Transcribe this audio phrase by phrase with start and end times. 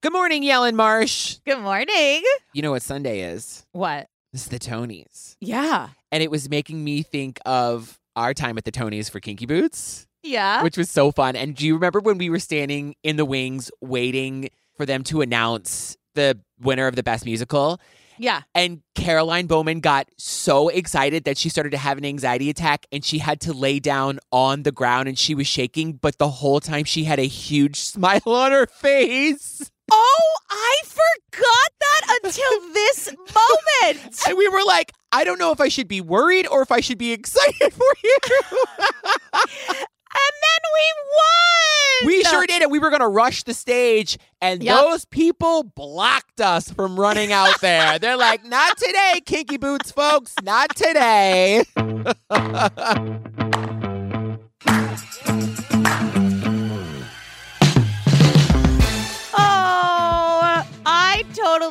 [0.00, 1.38] Good morning, Ellyn Marsh.
[1.44, 2.22] Good morning.
[2.52, 3.66] You know what Sunday is?
[3.72, 4.06] What?
[4.32, 5.34] This is the Tonys.
[5.40, 5.88] Yeah.
[6.12, 10.06] And it was making me think of our time at the Tonys for Kinky Boots,
[10.22, 10.62] Yeah.
[10.62, 11.34] which was so fun.
[11.34, 15.20] And do you remember when we were standing in the wings waiting for them to
[15.20, 17.80] announce the winner of the best musical?
[18.20, 18.42] yeah.
[18.54, 23.04] And Caroline Bowman got so excited that she started to have an anxiety attack and
[23.04, 26.60] she had to lay down on the ground and she was shaking, but the whole
[26.60, 29.70] time she had a huge smile on her face.
[29.90, 34.20] Oh, I forgot that until this moment.
[34.28, 36.80] And we were like, I don't know if I should be worried or if I
[36.80, 38.16] should be excited for you.
[40.10, 42.06] And then we won.
[42.06, 42.70] we sure did it.
[42.70, 44.76] We were going to rush the stage, and Yep.
[44.80, 47.98] those people blocked us from running out there.
[48.00, 51.64] They're like, not today, Kinky Boots folks, not today.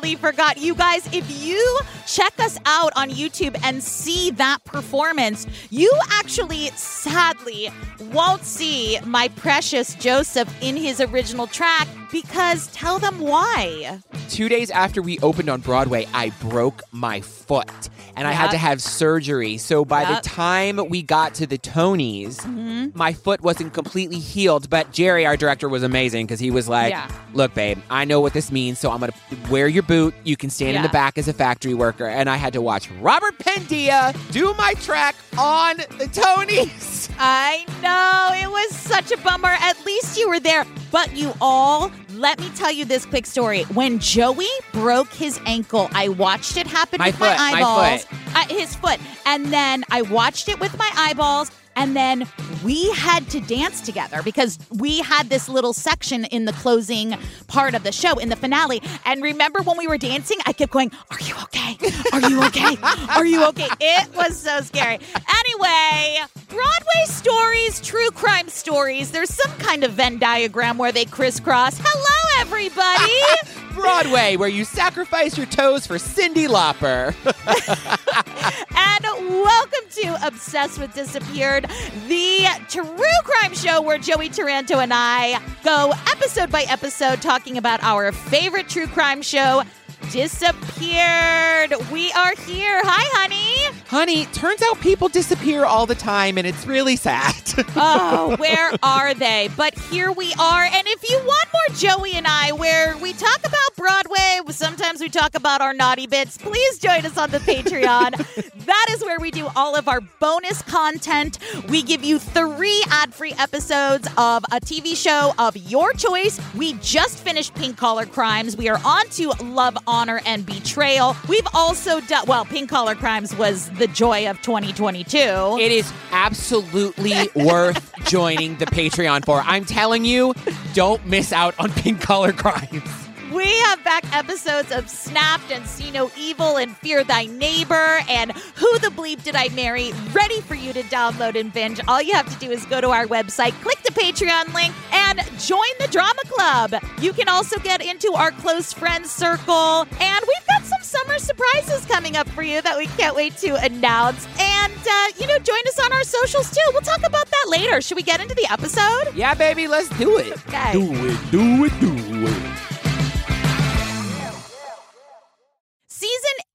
[0.08, 0.58] Totally forgot.
[0.58, 6.68] You guys, if you check us out on YouTube and see that performance, you actually
[6.68, 7.70] sadly
[8.12, 14.00] won't see my precious Joseph in his original track because tell them why.
[14.30, 17.70] Two days after we opened on Broadway, I broke my foot
[18.16, 19.58] and I had to have surgery.
[19.58, 20.22] So by Yep.
[20.22, 22.94] the time we got to the Tonys, Mhm.
[22.96, 24.68] my foot wasn't completely healed.
[24.70, 27.08] But Jerry, our director, was amazing because he was like, Yeah.
[27.34, 28.78] Look, babe, I know what this means.
[28.78, 30.14] So I'm going to wear your boot.
[30.24, 31.97] You can stand in the back as a factory worker.
[32.06, 37.10] And I had to watch Robert Pendilla do my track on the Tonys.
[37.18, 38.30] I know.
[38.40, 39.56] It was such a bummer.
[39.60, 40.64] At least you were there.
[40.92, 43.62] But you all, let me tell you this quick story.
[43.64, 48.04] When Joey broke his ankle, I watched it happen My with foot, my my eyeballs.
[48.04, 48.36] foot.
[48.36, 48.98] Uh, his foot.
[49.26, 51.50] And then I watched it with my eyeballs.
[51.78, 52.26] And then
[52.64, 57.76] we had to dance together because we had this little section in the closing part
[57.76, 58.82] of the show, in the finale.
[59.04, 61.76] And remember when we were dancing, I kept going, Are you okay?
[62.12, 62.76] Are you okay?
[63.10, 63.68] Are you okay?
[63.80, 64.98] It was so scary.
[65.14, 66.18] Anyway,
[66.48, 69.12] Broadway stories, true crime stories.
[69.12, 71.78] There's some kind of Venn diagram where they crisscross.
[71.80, 73.62] Hello, everybody.
[73.78, 77.14] Broadway, where you sacrifice your toes for Cyndi Lauper.
[78.76, 79.04] and
[79.44, 81.70] welcome to Obsessed with Disappeared,
[82.08, 87.80] the true crime show where Joey Taranto and I go episode by episode talking about
[87.84, 89.62] our favorite true crime show,
[90.10, 91.74] Disappeared.
[91.92, 92.80] We are here.
[92.84, 93.76] Hi, honey.
[93.88, 97.34] Honey, turns out people disappear all the time and it's really sad.
[97.80, 99.48] Oh, where are they?
[99.56, 100.62] But here we are.
[100.62, 105.08] And if you want more Joey and I, where we talk about Broadway, sometimes we
[105.08, 108.12] talk about our naughty bits, please join us on the Patreon.
[108.66, 111.38] that is where we do all of our bonus content.
[111.68, 116.40] We give you three ad free episodes of a TV show of your choice.
[116.54, 118.56] We just finished Pink Collar Crimes.
[118.56, 121.16] We are on to Love, Honor, and Betrayal.
[121.28, 125.16] We've also done, well, Pink Collar Crimes was the joy of 2022.
[125.16, 129.40] It is absolutely worth joining the Patreon for.
[129.40, 130.34] I'm telling you,
[130.74, 133.07] don't miss out on Pink Collar Crimes.
[133.32, 138.32] We have back episodes of Snapped and See No Evil and Fear Thy Neighbor and
[138.32, 141.78] Who the Bleep Did I Marry ready for you to download and binge.
[141.88, 145.20] All you have to do is go to our website, click the Patreon link, and
[145.38, 146.74] join the Drama Club.
[147.02, 151.84] You can also get into our close friends circle, and we've got some summer surprises
[151.84, 154.26] coming up for you that we can't wait to announce.
[154.40, 156.70] And, uh, you know, join us on our socials too.
[156.72, 157.82] We'll talk about that later.
[157.82, 159.14] Should we get into the episode?
[159.14, 160.32] Yeah, baby, let's do it.
[160.48, 160.72] Okay.
[160.72, 162.47] Do it, do it, do it.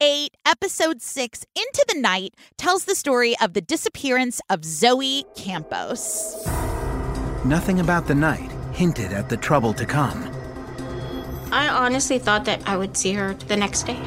[0.03, 6.45] 8, Episode 6, Into the Night, tells the story of the disappearance of Zoe Campos.
[7.45, 10.29] Nothing about the night hinted at the trouble to come.
[11.53, 14.01] I honestly thought that I would see her the next day.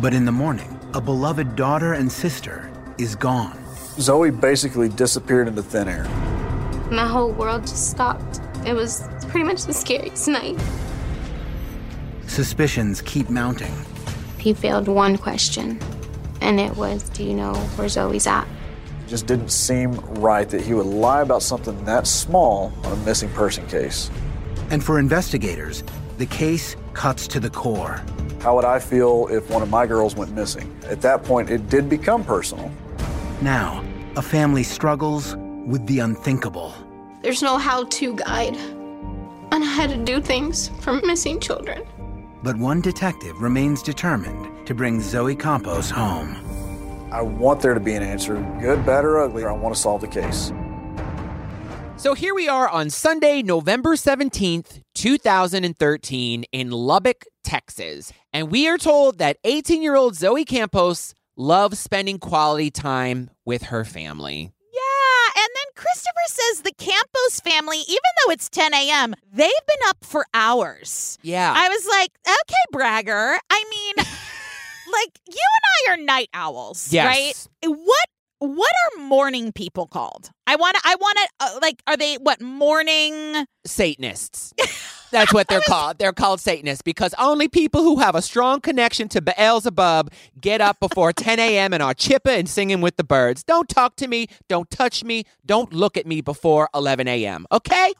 [0.00, 2.68] But in the morning, a beloved daughter and sister
[2.98, 3.64] is gone.
[4.00, 6.08] Zoe basically disappeared into thin air.
[6.90, 8.40] My whole world just stopped.
[8.66, 10.60] It was pretty much the scariest night.
[12.26, 13.85] Suspicions keep mounting.
[14.46, 15.80] He failed one question,
[16.40, 18.44] and it was, Do you know where Zoe's at?
[18.44, 22.96] It just didn't seem right that he would lie about something that small on a
[23.04, 24.08] missing person case.
[24.70, 25.82] And for investigators,
[26.18, 28.00] the case cuts to the core.
[28.38, 30.72] How would I feel if one of my girls went missing?
[30.84, 32.70] At that point, it did become personal.
[33.42, 33.82] Now,
[34.14, 35.34] a family struggles
[35.66, 36.72] with the unthinkable.
[37.22, 38.56] There's no how to guide
[39.50, 41.82] on how to do things for missing children.
[42.46, 46.36] But one detective remains determined to bring Zoe Campos home.
[47.10, 49.44] I want there to be an answer, good, bad, or ugly.
[49.44, 50.52] I want to solve the case.
[51.96, 58.12] So here we are on Sunday, November 17th, 2013, in Lubbock, Texas.
[58.32, 63.64] And we are told that 18 year old Zoe Campos loves spending quality time with
[63.64, 64.52] her family.
[65.76, 69.88] Yeah, and then Christopher says the Campos family, even though it's 10 a.m., they've been
[69.88, 71.18] up for hours.
[71.22, 71.52] Yeah.
[71.56, 73.38] I was like, okay, bragger.
[73.50, 73.94] I mean,
[74.92, 77.06] like you and I are night owls, Yes.
[77.06, 77.72] right?
[77.76, 78.06] What
[78.38, 80.30] what are morning people called?
[80.46, 84.52] I want to I want to uh, like are they what morning Satanists.
[85.10, 85.98] That's what they're called.
[85.98, 90.10] They're called Satanists because only people who have a strong connection to Beelzebub
[90.40, 91.72] get up before 10 a.m.
[91.72, 93.42] and are chipper and singing with the birds.
[93.42, 94.26] Don't talk to me.
[94.48, 95.24] Don't touch me.
[95.44, 97.46] Don't look at me before 11 a.m.
[97.52, 97.92] Okay?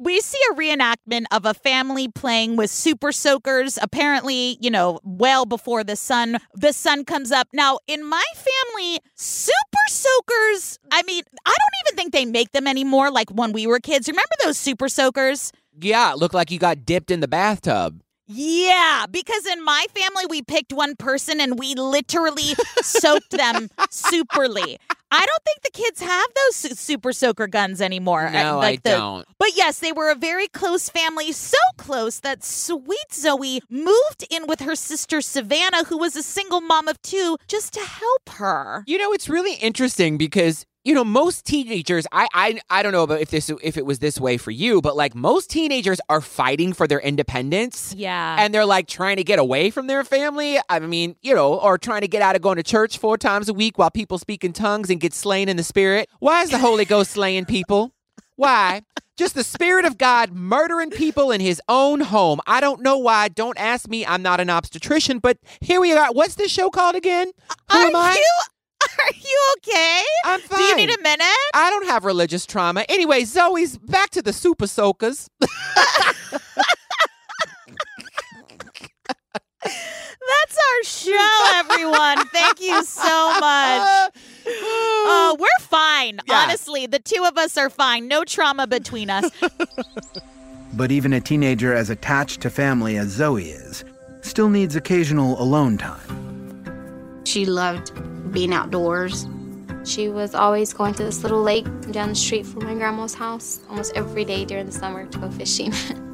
[0.00, 5.44] we see a reenactment of a family playing with super soakers apparently you know well
[5.44, 9.52] before the sun the sun comes up now in my family super
[9.88, 13.78] soakers i mean i don't even think they make them anymore like when we were
[13.78, 15.52] kids remember those super soakers
[15.84, 18.00] Yeah, it looked like you got dipped in the bathtub.
[18.26, 24.76] yeah, because in my family we picked one person and we literally soaked them superly.
[25.12, 28.26] I don't think the kids have those super soaker guns anymore.
[28.28, 29.26] Uh, No, like I the- don't.
[29.38, 34.46] But yes, they were a very close family, so close that sweet Zoe moved in
[34.46, 38.84] with her sister Savannah, who was a single mom of two, just to help her.
[38.86, 42.04] You know, it's really interesting because you know most teenagers.
[42.10, 44.82] I I I don't know about if this if it was this way for you,
[44.82, 47.94] but like most teenagers are fighting for their independence.
[47.96, 48.34] Yeah.
[48.36, 50.58] And they're like trying to get away from their family.
[50.68, 53.48] I mean, you know, or trying to get out of going to church four times
[53.48, 56.08] a week while people speak in tongues and get slain in the spirit.
[56.18, 57.92] Why is the Holy Ghost slaying people?
[58.34, 58.82] Why?
[59.16, 62.40] Just the Spirit of God murdering people in his own home.
[62.48, 63.28] I don't know why.
[63.28, 64.04] Don't ask me.
[64.04, 66.10] I'm not an obstetrician, but here we are.
[66.10, 67.30] What's this show called again?
[67.70, 68.20] Who am I?
[68.98, 70.02] are you okay?
[70.24, 70.58] I'm fine.
[70.58, 71.26] Do you need a minute?
[71.54, 72.84] I don't have religious trauma.
[72.88, 75.28] Anyway, Zoe's back to the super soakers.
[79.62, 82.26] That's our show, everyone.
[82.28, 84.12] Thank you so much.
[84.46, 86.20] Oh, we're fine.
[86.26, 86.44] Yeah.
[86.44, 88.08] Honestly, the two of us are fine.
[88.08, 89.30] No trauma between us.
[90.72, 93.84] But even a teenager as attached to family as Zoe is
[94.22, 96.29] still needs occasional alone time.
[97.24, 97.92] She loved
[98.32, 99.26] being outdoors.
[99.84, 103.60] She was always going to this little lake down the street from my grandma's house
[103.68, 105.72] almost every day during the summer to go fishing.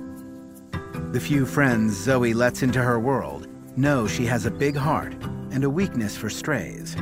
[1.13, 5.15] The few friends Zoe lets into her world know she has a big heart
[5.51, 6.95] and a weakness for strays.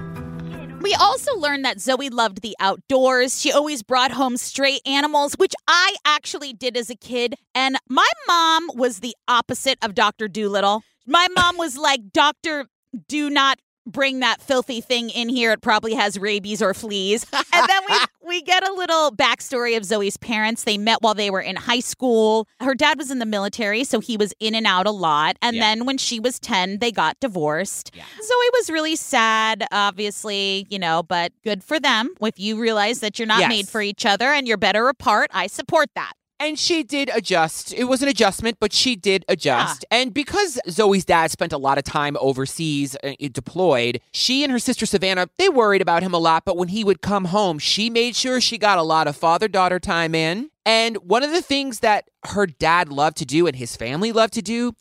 [0.80, 3.40] We also learned that Zoe loved the outdoors.
[3.40, 7.34] She always brought home stray animals, which I actually did as a kid.
[7.56, 10.28] And my mom was the opposite of Dr.
[10.28, 10.82] Dolittle.
[11.06, 12.66] My mom was like, Doctor,
[13.08, 15.52] do not bring that filthy thing in here.
[15.52, 17.26] It probably has rabies or fleas.
[17.52, 17.96] And then we
[18.26, 20.64] we get a little backstory of Zoe's parents.
[20.64, 22.48] They met while they were in high school.
[22.58, 25.36] Her dad was in the military, so he was in and out a lot.
[25.42, 25.62] And Yeah.
[25.62, 27.90] then when she was 10, they got divorced.
[27.94, 28.04] Yeah.
[28.22, 32.14] Zoe was really sad, obviously, you know, but good for them.
[32.20, 33.48] If you realize that you're not Yes.
[33.50, 36.12] made for each other and you're better apart, I support that.
[36.44, 37.72] And she did adjust.
[37.72, 39.84] It was an adjustment, but she did adjust.
[39.90, 44.58] And because Zoe's dad spent a lot of time overseas uh, deployed, she and her
[44.58, 46.44] sister Savannah, they worried about him a lot.
[46.44, 49.48] But when he would come home, she made sure she got a lot of father
[49.48, 50.50] daughter time in.
[50.66, 54.34] And one of the things that her dad loved to do and his family loved
[54.34, 54.74] to do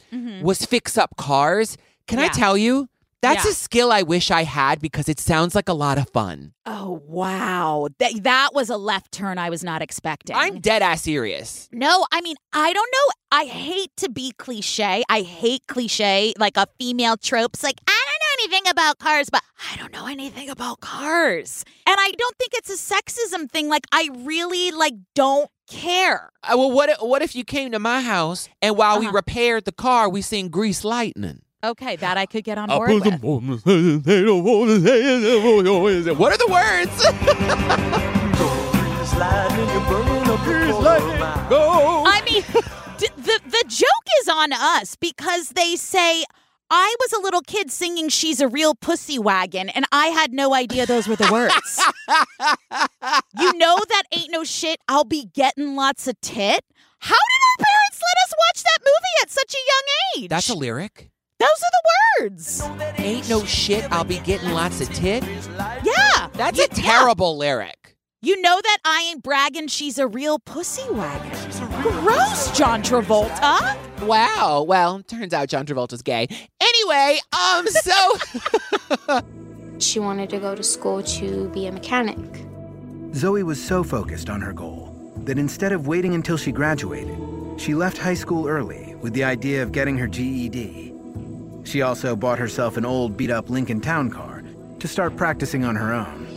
[0.44, 1.78] was fix up cars.
[2.08, 2.90] Can I tell you?
[3.24, 3.52] That's Yeah.
[3.52, 6.54] a skill I wish I had because it sounds like a lot of fun.
[6.66, 7.88] Oh, wow.
[8.00, 10.36] That, that was a left turn I was not expecting.
[10.36, 11.70] I'm dead ass serious.
[11.72, 13.14] No, I mean, I don't know.
[13.40, 15.04] I hate to be cliche.
[15.10, 17.64] I hate cliche, like a female tropes.
[17.64, 21.64] Like, I don't know anything about cars, but I don't know anything about cars.
[21.88, 23.70] And I don't think it's a sexism thing.
[23.70, 26.30] Like, I really like don't care.
[26.44, 29.16] Uh, well, what if, what if you came to my house and while we Uh-huh.
[29.16, 31.40] repaired the car, we seen Grease Lightning?
[31.64, 33.04] Okay, that I could get on board with.
[33.06, 35.00] them on the side, they don't wanna say
[36.10, 36.18] it.
[36.18, 36.92] What are the words?
[41.50, 42.04] Go.
[42.06, 42.44] I mean,
[42.98, 46.24] d- the the joke is on us because they say
[46.70, 50.54] I was a little kid singing "She's a Real Pussy Wagon" and I had no
[50.54, 51.82] idea those were the words.
[53.40, 54.80] you know that ain't no shit.
[54.88, 56.66] I'll be getting lots of tit.
[57.00, 60.30] How did our parents let us watch that movie at such a young age?
[60.30, 61.10] That's a lyric.
[61.44, 61.84] Those are the
[62.24, 62.64] words.
[62.98, 63.86] Ain't no shit.
[63.92, 65.24] I'll be getting lots of tit.
[65.84, 67.98] Yeah, That's You- a terrible lyric.
[68.22, 69.68] You know that I ain't bragging.
[69.68, 71.32] She's a real pussy wagon.
[71.82, 73.76] Gross, John Travolta.
[74.04, 74.64] Wow.
[74.66, 76.28] Well, turns out John Travolta's gay.
[76.62, 78.18] Anyway, um, so
[79.80, 82.46] she wanted to go to school to be a mechanic.
[83.14, 87.18] Zoe was so focused on her goal, that instead of waiting until she graduated,
[87.60, 90.93] she left high school early with the idea of getting her GED.
[91.64, 94.44] She also bought herself an old beat up Lincoln Town car
[94.80, 96.28] to start practicing on her own.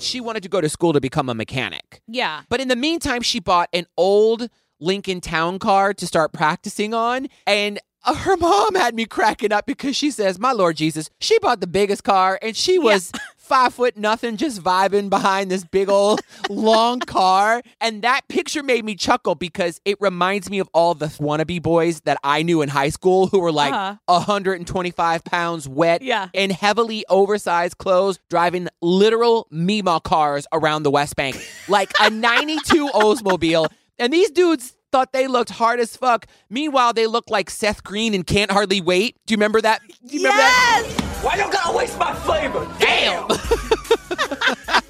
[0.00, 2.00] She wanted to go to school to become a mechanic.
[2.06, 2.42] Yeah.
[2.48, 4.48] But in the meantime, she bought an old
[4.80, 7.26] Lincoln Town car to start practicing on.
[7.46, 11.38] And uh, her mom had me cracking up because she says, My Lord Jesus, she
[11.40, 13.10] bought the biggest car and she was
[13.48, 17.62] five foot nothing, just vibing behind this big old long car.
[17.80, 22.00] And that picture made me chuckle because it reminds me of all the wannabe boys
[22.02, 23.96] that I knew in high school who were like Uh-huh.
[24.06, 26.28] 125 pounds wet Yeah.
[26.32, 31.36] in heavily oversized clothes, driving literal Mima cars around the West Bank,
[31.68, 33.68] like a 92 Oldsmobile.
[33.98, 36.26] And these dudes thought they looked hard as fuck.
[36.50, 39.16] Meanwhile, they look like Seth Green and Can't Hardly Wait.
[39.26, 39.80] Do you remember that?
[40.06, 40.82] Do you remember that?
[40.86, 41.00] Yes!
[41.24, 42.66] Why you gotta waste my flavor?
[42.78, 43.28] Damn.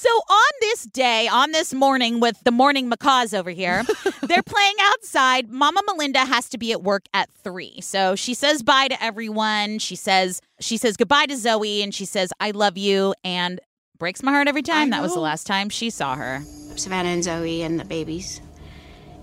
[0.00, 3.82] So on this day, on this morning with the morning macaws over here,
[4.22, 5.50] they're playing outside.
[5.50, 7.80] Mama Melinda has to be at work at three.
[7.80, 9.80] So she says bye to everyone.
[9.80, 13.60] She says she says goodbye to Zoe and she says, I love you and
[13.98, 14.90] breaks my heart every time.
[14.90, 16.42] That was the last time she saw her.
[16.76, 18.40] Savannah and Zoe and the babies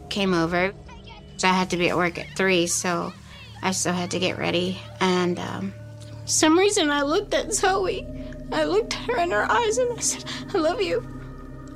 [0.09, 0.73] came over.
[1.37, 3.11] So I had to be at work at three, so
[3.61, 4.79] I still had to get ready.
[4.99, 5.73] And um,
[6.25, 8.07] some reason I looked at Zoe.
[8.51, 10.99] I looked her in her eyes and I said, I love you.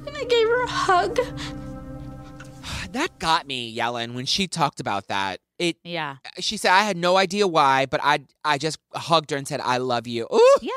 [0.08, 1.18] And I gave her a hug.
[2.92, 5.40] that got me yelling when she talked about that.
[5.58, 6.18] It Yeah.
[6.40, 9.60] she said I had no idea why, but I I just hugged her and said
[9.62, 10.26] I love you.
[10.34, 10.58] Ooh.
[10.62, 10.72] Yeah.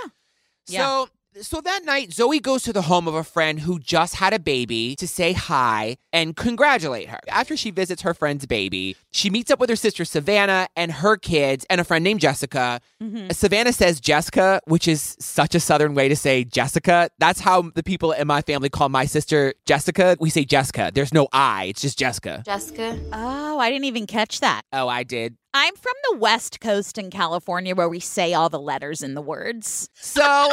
[0.66, 1.04] Yeah.
[1.40, 4.32] So so that night, Zoe goes to the home of a friend who just had
[4.32, 7.18] a baby to say hi and congratulate her.
[7.28, 11.18] After she visits her friend's baby, she meets up with her sister Savannah and her
[11.18, 12.80] kids and a friend named Jessica.
[13.02, 13.32] Mm-hmm.
[13.32, 17.10] Savannah says Jessica, which is such a southern way to say Jessica.
[17.18, 20.16] That's how the people in my family call my sister Jessica.
[20.18, 20.90] We say Jessica.
[20.94, 22.42] There's no I, it's just Jessica.
[22.46, 22.98] Jessica.
[23.12, 24.62] Oh, I didn't even catch that.
[24.72, 25.36] Oh, I did.
[25.54, 29.20] I'm from the West Coast in California where we say all the letters in the
[29.22, 29.88] words.
[29.94, 30.48] So,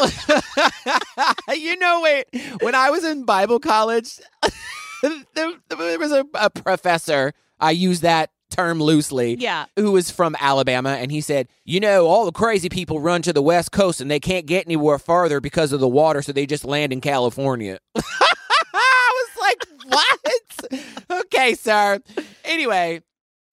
[1.53, 2.25] you know, wait,
[2.61, 4.19] when I was in Bible college,
[5.33, 9.65] there, there was a, a professor, I use that term loosely, Yeah.
[9.75, 13.31] who was from Alabama, and he said, You know, all the crazy people run to
[13.31, 16.45] the West Coast and they can't get anywhere farther because of the water, so they
[16.45, 17.79] just land in California.
[17.95, 21.21] I was like, What?
[21.25, 21.99] okay, sir.
[22.43, 23.01] Anyway,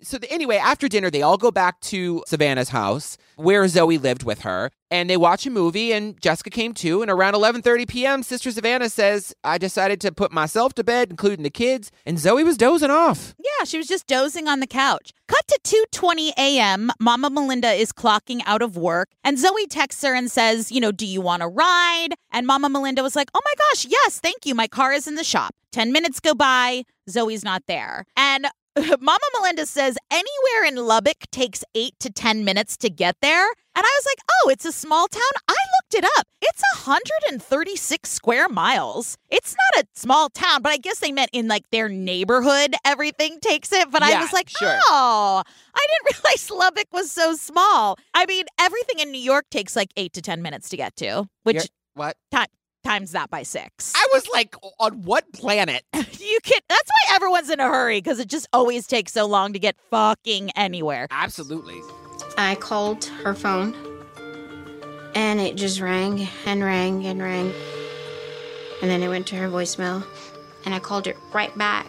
[0.06, 4.22] so the, anyway, after dinner, they all go back to Savannah's house where Zoe lived
[4.22, 5.92] with her, and they watch a movie.
[5.92, 7.02] And Jessica came too.
[7.02, 11.42] And around 11:30 p.m., Sister Savannah says, "I decided to put myself to bed, including
[11.42, 13.34] the kids." And Zoe was dozing off.
[13.38, 15.12] Yeah, she was just dozing on the couch.
[15.26, 16.90] Cut to 2:20 a.m.
[17.00, 20.92] Mama Melinda is clocking out of work, and Zoe texts her and says, "You know,
[20.92, 24.46] do you want to ride?" And Mama Melinda was like, "Oh my gosh, yes, thank
[24.46, 24.54] you.
[24.54, 28.06] My car is in the shop." 10 minutes go by, Zoe's not there.
[28.16, 28.46] And
[29.00, 33.46] Mama Melinda says anywhere in Lubbock takes 8 to 10 minutes to get there.
[33.74, 36.26] And I was like, "Oh, it's a small town." I looked it up.
[36.40, 39.16] It's 136 square miles.
[39.30, 43.38] It's not a small town, but I guess they meant in like their neighborhood everything
[43.40, 44.78] takes it, but I was like, sure.
[44.88, 45.42] "Oh,
[45.74, 49.90] I didn't realize Lubbock was so small." I mean, everything in New York takes like
[49.96, 52.16] 8 to 10 minutes to get to, which You're- what?
[52.32, 52.44] ti-
[52.86, 53.92] times that by 6.
[53.94, 55.84] I was like, on what planet?
[55.94, 59.52] you can That's why everyone's in a hurry cuz it just always takes so long
[59.52, 61.08] to get fucking anywhere.
[61.10, 61.80] Absolutely.
[62.38, 63.74] I called her phone
[65.14, 67.52] and it just rang and rang and rang.
[68.82, 70.04] And then it went to her voicemail
[70.64, 71.86] and I called it right back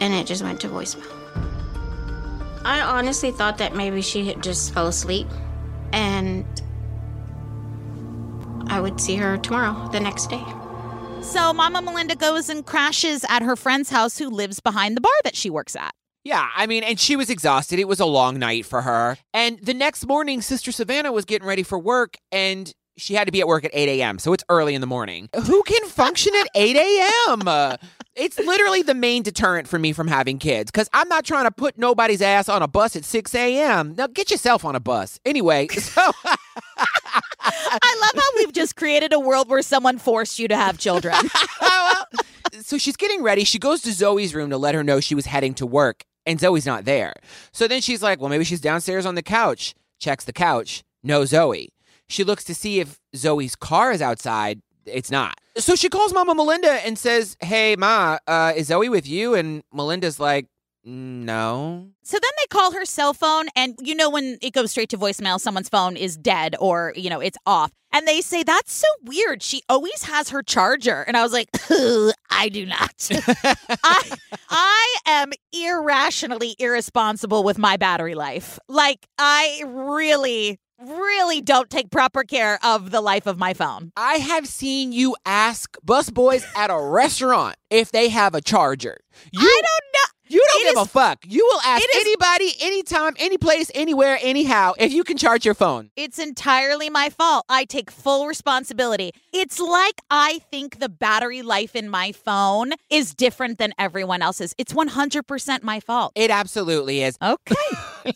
[0.00, 1.10] and it just went to voicemail.
[2.64, 5.28] I honestly thought that maybe she had just fell asleep
[5.92, 6.44] and
[8.68, 10.44] I would see her tomorrow, the next day.
[11.22, 15.12] So Mama Melinda goes and crashes at her friend's house who lives behind the bar
[15.24, 15.94] that she works at.
[16.24, 17.78] Yeah, I mean, and she was exhausted.
[17.78, 19.18] It was a long night for her.
[19.34, 23.32] And the next morning, Sister Savannah was getting ready for work, and she had to
[23.32, 25.28] be at work at 8 a.m., so it's early in the morning.
[25.34, 27.46] Who can function at 8 a.m.?
[27.46, 27.76] Uh,
[28.16, 31.50] it's literally the main deterrent for me from having kids, because I'm not trying to
[31.50, 33.94] put nobody's ass on a bus at 6 a.m.
[33.96, 35.20] Now, get yourself on a bus.
[35.26, 36.10] Anyway, so.
[37.40, 41.14] I love how we've just created a world where someone forced you to have children.
[42.62, 43.44] so she's getting ready.
[43.44, 46.40] She goes to Zoe's room to let her know she was heading to work, and
[46.40, 47.14] Zoe's not there.
[47.52, 49.74] So then she's like, well, maybe she's downstairs on the couch.
[49.98, 50.82] Checks the couch.
[51.02, 51.70] No Zoe.
[52.08, 54.60] She looks to see if Zoe's car is outside.
[54.86, 55.34] It's not.
[55.56, 59.34] So she calls Mama Melinda and says, hey, Ma, uh, is Zoe with you?
[59.34, 60.46] And Melinda's like,
[60.84, 61.88] No.
[62.02, 64.98] So then they call her cell phone, and you know, when it goes straight to
[64.98, 67.72] voicemail, someone's phone is dead or, you know, it's off.
[67.92, 69.42] And they say, That's so weird.
[69.42, 71.02] She always has her charger.
[71.02, 71.48] And I was like,
[72.30, 73.08] I do not.
[73.84, 74.16] I,
[74.50, 78.58] I am irrationally irresponsible with my battery life.
[78.68, 83.92] Like, I really, really don't take proper care of the life of my phone.
[83.96, 88.98] I have seen you ask busboys at a restaurant if they have a charger.
[89.32, 89.93] You, I don't know.
[90.34, 91.24] You don't It give a fuck.
[91.28, 95.44] You will ask it is- anybody, anytime, any place, anywhere, anyhow, if you can charge
[95.44, 95.90] your phone.
[95.96, 97.44] It's entirely my fault.
[97.48, 99.12] I take full responsibility.
[99.32, 104.54] It's like I think the battery life in my phone is different than everyone else's.
[104.58, 106.10] It's 100% my fault.
[106.16, 107.16] It absolutely is.
[107.22, 107.54] Okay.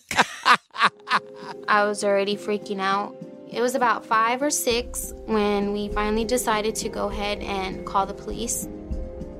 [1.68, 3.14] I was already freaking out.
[3.50, 8.06] It was about five or six when we finally decided to go ahead and call
[8.06, 8.68] the police.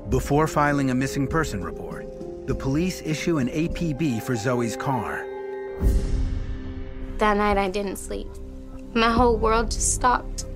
[0.09, 2.07] Before filing a missing person report,
[2.49, 5.27] the police issue an APB for Zoe's car.
[7.19, 8.27] That night I didn't sleep.
[8.95, 10.47] My whole world just stopped.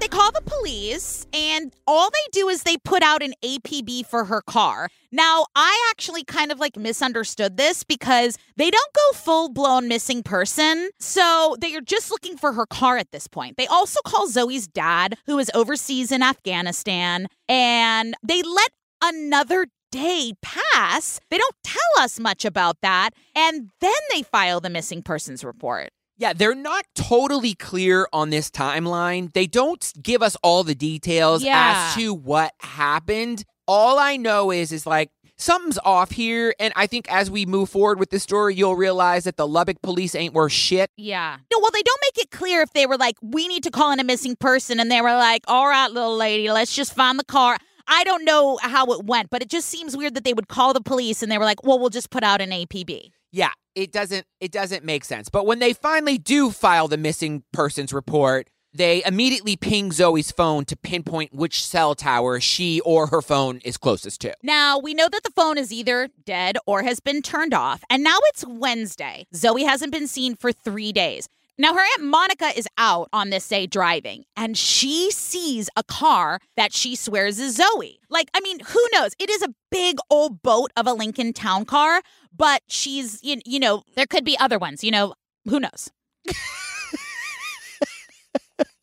[0.00, 4.24] They call the police, and all they do is they put out an APB for
[4.24, 4.88] her car.
[5.12, 10.24] Now, I actually kind of like misunderstood this because they don't go full blown missing
[10.24, 10.90] person.
[10.98, 13.56] So they are just looking for her car at this point.
[13.56, 18.70] They also call Zoe's dad, who is overseas in Afghanistan, and they let
[19.02, 21.20] another day pass.
[21.30, 23.10] They don't tell us much about that.
[23.34, 25.90] And then they file the missing persons report.
[26.16, 29.32] Yeah, they're not totally clear on this timeline.
[29.32, 31.86] They don't give us all the details Yeah.
[31.90, 33.44] as to what happened.
[33.68, 37.68] All I know is is like something's off here and I think as we move
[37.70, 40.90] forward with the story you'll realize that the Lubbock police ain't worth shit.
[40.96, 41.36] Yeah.
[41.52, 43.92] No, well, they don't make it clear if they were like, we need to call
[43.92, 47.16] in a missing person, and they were like, all right, little lady, let's just find
[47.20, 47.58] the car.
[47.88, 50.72] I don't know how it went, but it just seems weird that they would call
[50.74, 53.10] the police and they were like, well, we'll just put out an APB.
[53.32, 55.28] Yeah, it doesn't it doesn't make sense.
[55.28, 60.64] But when they finally do file the missing persons report, they immediately ping Zoe's phone
[60.66, 64.34] to pinpoint which cell tower she or her phone is closest to.
[64.42, 68.04] Now, we know that the phone is either dead or has been turned off, and
[68.04, 69.26] now it's Wednesday.
[69.34, 71.28] Zoe hasn't been seen for three days.
[71.60, 76.38] Now, her Aunt Monica is out on this day driving, and she sees a car
[76.56, 77.98] that she swears is Zoe.
[78.08, 79.10] Like, I mean, who knows?
[79.18, 82.02] It is a big old boat of a Lincoln Town car,
[82.34, 85.14] but she's, you, you know, there could be other ones, you know,
[85.48, 85.90] who knows?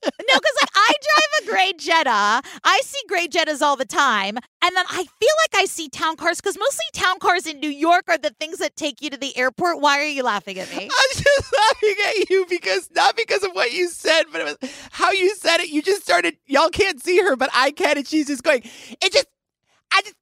[0.06, 2.42] No, because like I drive a gray Jetta.
[2.64, 4.38] I see gray Jettas all the time.
[4.64, 5.06] And then I feel
[5.44, 8.58] like I see town cars because mostly town cars in New York are the things
[8.60, 9.82] that take you to the airport.
[9.82, 10.78] Why are you laughing at me?
[10.84, 14.72] I'm just laughing at you because not because of what you said, but it was
[14.92, 15.70] how you said it.
[15.70, 16.38] You just started.
[16.46, 18.64] Y'all can't see her, but I can, and she's just going.
[19.02, 19.28] It just,
[19.92, 20.16] I just,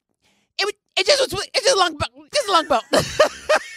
[0.59, 2.83] it it just was, it's just a long boat, just a long boat.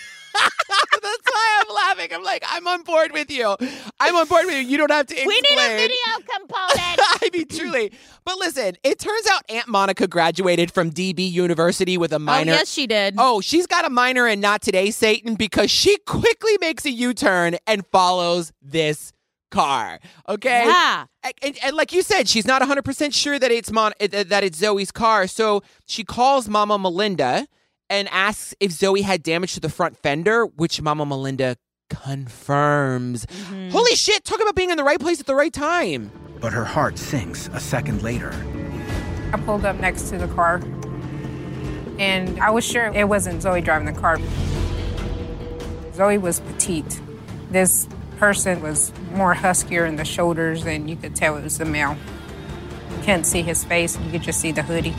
[1.36, 2.08] Why I'm laughing.
[2.14, 3.56] I'm like, I'm on board with you.
[4.00, 4.62] I'm on board with you.
[4.62, 5.28] You don't have to explain.
[5.28, 6.72] We need a video component.
[6.78, 7.92] I mean, truly.
[8.24, 12.52] But listen, it turns out Aunt Monica graduated from DB University with a oh, minor.
[12.52, 13.16] yes, she did.
[13.18, 17.12] Oh, she's got a minor in Not Today, Satan, because she quickly makes a U
[17.12, 19.12] turn and follows this
[19.50, 20.00] car.
[20.26, 20.64] Okay.
[20.64, 21.04] Yeah.
[21.22, 24.58] And, and, and like you said, she's not 100% sure that it's Mon- that it's
[24.58, 25.26] Zoe's car.
[25.26, 27.46] So she calls Mama Melinda
[27.88, 31.56] and asks if Zoe had damage to the front fender, which Mama Melinda
[31.90, 33.26] confirms.
[33.26, 33.70] Mm-hmm.
[33.70, 36.10] Holy shit, talk about being in the right place at the right time.
[36.40, 38.32] But her heart sinks a second later.
[39.32, 40.60] I pulled up next to the car,
[41.98, 44.18] and I was sure it wasn't Zoe driving the car.
[45.94, 47.00] Zoe was petite.
[47.50, 51.64] This person was more huskier in the shoulders, and you could tell it was a
[51.64, 51.96] male.
[52.90, 54.94] You can't see his face, you could just see the hoodie.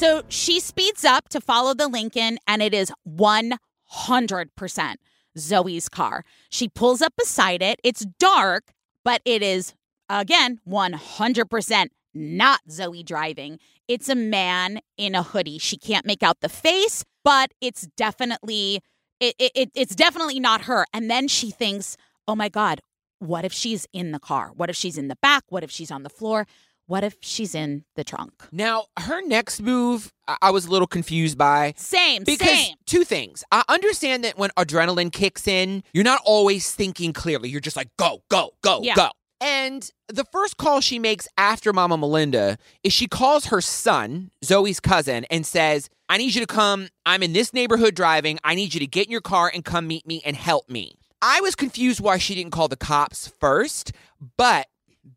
[0.00, 4.94] So she speeds up to follow the Lincoln, and it is 100%
[5.36, 6.24] Zoe's car.
[6.48, 7.78] She pulls up beside it.
[7.84, 8.72] It's dark,
[9.04, 9.74] but it is,
[10.08, 13.58] again, 100% not Zoe driving.
[13.88, 15.58] It's a man in a hoodie.
[15.58, 18.80] She can't make out the face, but it's definitely.
[19.20, 20.86] It, it, it- it's definitely not her.
[20.94, 22.80] And then she thinks, oh my God,
[23.18, 24.52] what if she's in the car?
[24.56, 25.42] What if she's in the back?
[25.50, 26.46] What if she's on the floor?
[26.90, 28.32] What if she's in the trunk?
[28.50, 31.74] Now, her next move, I, was a little confused by.
[31.76, 32.74] Same, Because same.
[32.84, 33.44] two things.
[33.52, 37.48] I understand that when adrenaline kicks in, you're not always thinking clearly.
[37.48, 38.96] You're just like, go, go, go, Yeah.
[38.96, 39.10] go.
[39.40, 44.80] And the first call she makes after Mama Melinda is she calls her son, Zoe's
[44.80, 46.88] cousin, and says, I need you to come.
[47.06, 48.40] I'm in this neighborhood driving.
[48.42, 50.96] I need you to get in your car and come meet me and help me.
[51.22, 53.92] I was confused why she didn't call the cops first,
[54.36, 54.66] but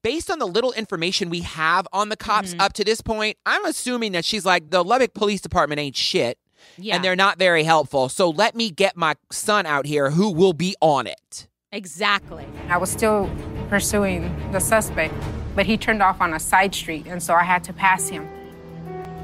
[0.01, 2.61] based on the little information we have on the cops mm-hmm.
[2.61, 6.37] up to this point, I'm assuming that she's like, the Lubbock Police Department ain't shit.
[6.77, 6.95] Yeah.
[6.95, 8.07] and they're not very helpful.
[8.07, 11.47] So let me get my son out here who will be on it.
[11.73, 12.47] Exactly.
[12.69, 13.29] I was still
[13.67, 15.13] pursuing the suspect,
[15.55, 18.29] but he turned off on a side street, and so I had to pass him.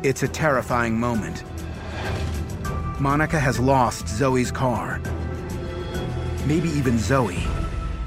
[0.04, 1.44] It's a terrifying moment.
[3.00, 5.00] Monica has lost Zoe's car.
[6.46, 7.44] Maybe even Zoe.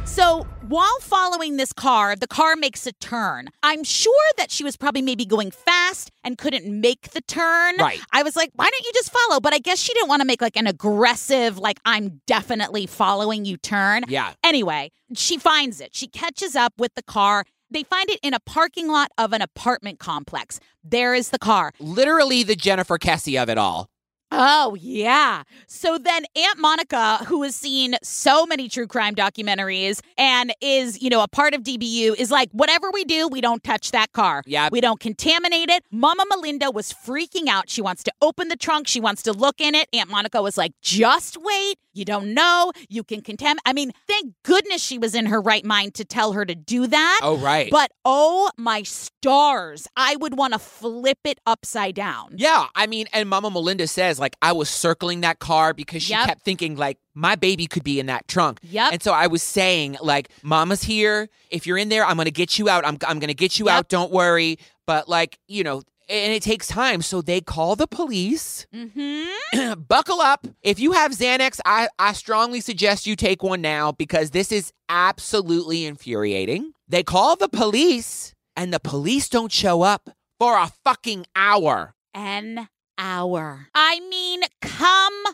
[0.04, 3.50] So while following this car, the car makes a turn.
[3.62, 7.76] I'm sure that she was probably maybe going fast and couldn't make the turn.
[7.76, 8.00] Right.
[8.10, 9.38] I was like, why don't you just follow?
[9.38, 13.44] But I guess she didn't want to make like an aggressive, like, I'm definitely following
[13.44, 14.04] you turn.
[14.08, 14.32] Yeah.
[14.42, 15.94] Anyway, she finds it.
[15.94, 17.44] She catches up with the car.
[17.70, 20.58] They find it in a parking lot of an apartment complex.
[20.82, 21.72] There is the car.
[21.80, 23.90] Literally the Jennifer Kesse of it all.
[24.34, 25.42] Oh, yeah.
[25.66, 31.10] So then Aunt Monica, who has seen so many true crime documentaries and is, you
[31.10, 34.42] know, a part of DBU, is like, whatever we do, we don't touch that car.
[34.46, 34.70] Yeah.
[34.72, 35.84] We don't contaminate it.
[35.90, 37.68] Mama Melinda was freaking out.
[37.68, 38.88] She wants to open the trunk.
[38.88, 39.86] She wants to look in it.
[39.92, 41.76] Aunt Monica was like, just wait.
[41.94, 42.72] You don't know.
[42.88, 43.60] You can contaminate.
[43.66, 46.86] I mean, thank goodness she was in her right mind to tell her to do
[46.86, 47.20] that.
[47.22, 47.70] Oh, right.
[47.70, 52.36] But oh my stars, I would want to flip it upside down.
[52.36, 56.12] Yeah, I mean, and Mama Melinda says, like, I was circling that car because she
[56.14, 56.26] Yep.
[56.26, 58.60] kept thinking, like, my baby could be in that trunk.
[58.62, 58.92] Yep.
[58.94, 61.28] And so I was saying, like, Mama's here.
[61.50, 62.86] If you're in there, I'm going to get you out.
[62.86, 63.74] I'm, I'm going to get you Yep.
[63.74, 63.88] out.
[63.90, 64.58] Don't worry.
[64.86, 67.02] But, like, you know, and it takes time.
[67.02, 68.66] So they call the police.
[68.74, 69.80] Mm-hmm.
[69.88, 70.46] Buckle up.
[70.62, 74.72] If you have Xanax, I, I strongly suggest you take one now because this is
[74.88, 76.72] absolutely infuriating.
[76.88, 81.94] They call the police, and the police don't show up for a fucking hour.
[82.14, 83.68] an hour.
[83.74, 85.24] I mean, come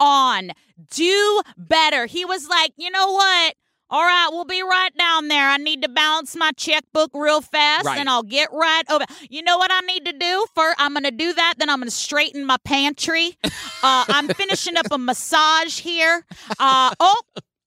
[0.00, 0.50] on.
[0.90, 2.06] Do better.
[2.06, 3.54] He was like, you know what?
[3.88, 5.48] All right, we'll be right down there.
[5.48, 8.00] I need to balance my checkbook real fast Right.
[8.00, 9.04] and I'll get right over.
[9.30, 10.44] You know what I need to do?
[10.56, 11.54] First, I'm going to do that.
[11.58, 13.38] Then I'm going to straighten my pantry.
[13.44, 16.24] Uh, I'm finishing up a massage here.
[16.58, 17.14] Uh, oh,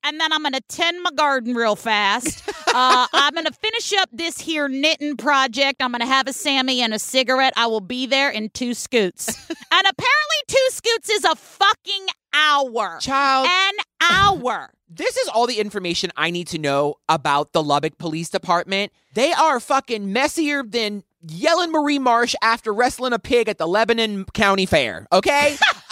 [0.09, 2.43] and then I'm going to tend my garden real fast.
[2.71, 5.81] Uh, I'm going to finish up this here knitting project.
[5.81, 7.51] I'm going to have a Sammy and a cigarette.
[7.57, 9.27] I will be there in two scoots.
[9.49, 12.99] and apparently, two scoots is a fucking hour.
[13.01, 13.47] Child.
[13.47, 13.73] An
[14.11, 14.71] hour.
[14.91, 18.91] This is all the information I need to know about the Lubbock Police Department.
[19.13, 24.25] They are fucking messier than Ellyn Marie Marsh after wrestling a pig at the Lebanon
[24.33, 25.57] County Fair, okay?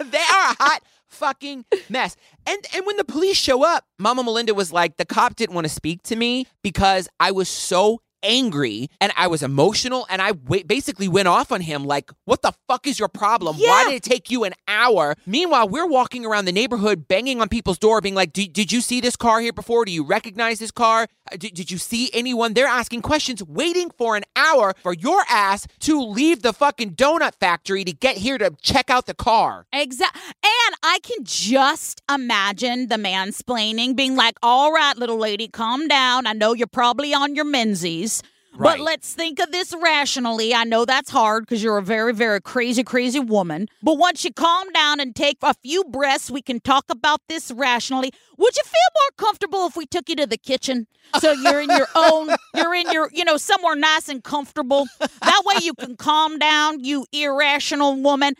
[0.00, 0.82] they are a hot
[1.16, 2.16] fucking mess.
[2.46, 5.66] And and when the police show up, Mama Melinda was like, the cop didn't want
[5.66, 10.32] to speak to me because I was so angry and I was emotional and I
[10.32, 13.56] basically went off on him like, what the fuck is your problem?
[13.56, 15.14] Why did it take you an hour?
[15.26, 18.80] Meanwhile, we're walking around the neighborhood banging on people's door being like, "Did- did you
[18.80, 19.84] see this car here before?
[19.84, 21.06] Do you recognize this car?
[21.32, 22.54] Uh, Did, did you see anyone?
[22.54, 27.34] They're asking questions, waiting for an hour for your ass to leave the fucking donut
[27.40, 29.66] factory to get here to check out the car.
[29.72, 30.20] Exactly.
[30.42, 36.26] And I can just imagine the mansplaining being like, all right, little lady, calm down.
[36.26, 38.22] I know you're probably on your menzies.
[38.56, 38.78] Right.
[38.78, 40.54] But let's think of this rationally.
[40.54, 43.68] I know that's hard because you're a very, very crazy, crazy woman.
[43.82, 47.50] But once you calm down and take a few breaths, we can talk about this
[47.50, 48.10] rationally.
[48.38, 50.86] Would you feel more comfortable if we took you to the kitchen?
[51.20, 54.86] So you're in your own, you're in your, you know, somewhere nice and comfortable.
[55.00, 58.34] That way you can calm down, you irrational woman.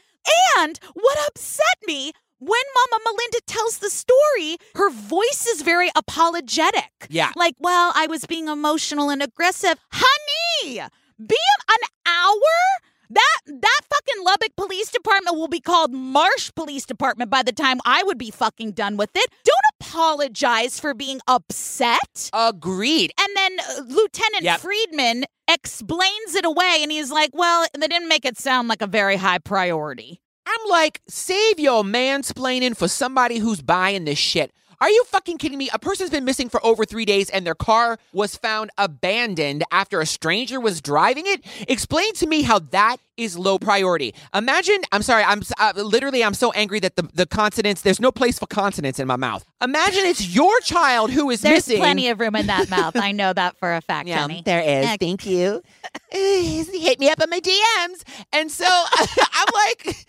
[0.58, 6.90] And what upset me when Mama Melinda tells the story, her voice is very apologetic.
[7.08, 7.32] Yeah.
[7.36, 9.78] Like, well, I was being emotional and aggressive.
[9.92, 10.80] Honey,
[11.18, 11.36] be
[11.68, 12.82] an hour?
[13.08, 17.78] That that fucking Lubbock Police Department will be called Marsh Police Department by the time
[17.86, 19.30] I would be fucking done with it.
[19.44, 22.30] Don't apologize for being upset.
[22.32, 23.12] Agreed.
[23.20, 24.58] And then uh, Lieutenant Yep.
[24.60, 28.88] Freeman explains it away and he's like, "Well, they didn't make it sound like a
[28.88, 34.52] very high priority." I'm like, save your mansplaining for somebody who's buying this shit.
[34.78, 35.70] Are you fucking kidding me?
[35.72, 40.02] A person's been missing for over three days and their car was found abandoned after
[40.02, 41.42] a stranger was driving it?
[41.66, 44.14] Explain to me how that is low priority.
[44.34, 48.12] Imagine, I'm sorry, I'm uh, literally, I'm so angry that the, the consonants, there's no
[48.12, 49.46] place for consonants in my mouth.
[49.62, 51.76] Imagine it's your child who is There's missing.
[51.76, 52.96] There's plenty of room in that mouth.
[52.96, 54.42] I know that for a fact, Yeah, honey.
[54.44, 54.84] there is.
[54.84, 54.96] Yeah.
[55.00, 55.62] Thank you.
[56.10, 58.02] Hit me up on my DMs.
[58.34, 60.06] And so I'm like,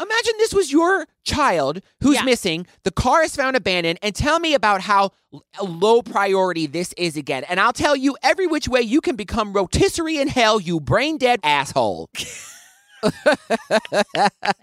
[0.00, 2.22] imagine this was your child who's Yeah.
[2.24, 2.66] missing.
[2.84, 5.12] The car is found abandoned, and tell me about how
[5.62, 7.44] low priority this is again.
[7.44, 11.18] And I'll tell you every which way you can become rotisserie in hell, you brain
[11.18, 12.08] dead asshole.
[13.02, 13.12] Thank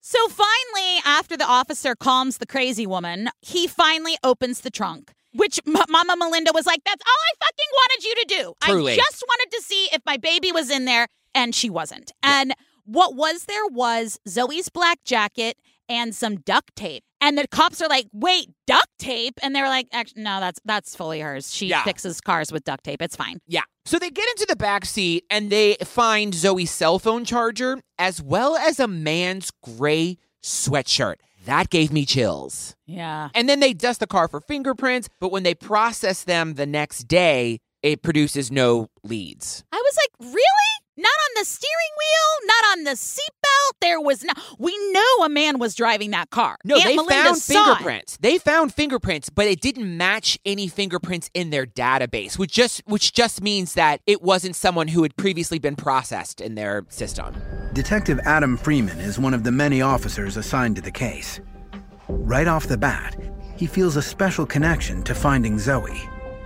[0.00, 5.12] So finally, after the officer calms the crazy woman, he finally opens the trunk.
[5.32, 8.54] Which M- Mama Melinda was like, "That's all I fucking wanted you to do.
[8.72, 8.92] Truly.
[8.94, 12.12] I just wanted to see if my baby was in there." And she wasn't.
[12.22, 15.56] And what was there was Zoe's black jacket
[15.88, 17.02] and some duct tape.
[17.20, 20.96] And the cops are like, "Wait, duct tape?" And they're like, "Actually, no, that's that's
[20.96, 21.52] fully hers.
[21.52, 21.82] She Yeah.
[21.84, 23.02] fixes cars with duct tape.
[23.02, 23.62] It's fine." Yeah.
[23.84, 28.22] So they get into the back seat and they find Zoe's cell phone charger as
[28.22, 31.16] well as a man's gray sweatshirt.
[31.44, 32.74] That gave me chills.
[32.86, 33.28] Yeah.
[33.34, 37.08] And then they dust the car for fingerprints, but when they process them the next
[37.08, 39.64] day, it produces no leads.
[39.72, 40.69] I was like, "Really?
[41.00, 42.46] Not on the steering wheel?
[42.46, 43.80] Not on the seatbelt?
[43.80, 44.32] There was no.
[44.58, 46.58] We know a man was driving that car.
[46.62, 47.66] No, Aunt they Melinda found saw it.
[47.76, 48.16] fingerprints.
[48.18, 53.14] They found fingerprints, but it didn't match any fingerprints in their database, which just which
[53.14, 57.34] just means that it wasn't someone who had previously been processed in their system.
[57.72, 61.40] Detective Adam Freeman is one of the many officers assigned to the case.
[62.08, 63.16] Right off the bat,
[63.56, 65.96] he feels a special connection to finding Zoe.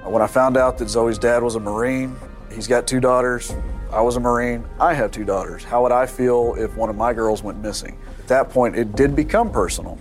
[0.04, 2.14] When I found out that Zoe's dad was a Marine,
[2.54, 3.54] he's got two daughters.
[3.92, 4.64] I was a Marine.
[4.80, 5.64] I have two daughters.
[5.64, 7.98] How would I feel if one of my girls went missing?
[8.20, 9.98] At that point, it did become personal.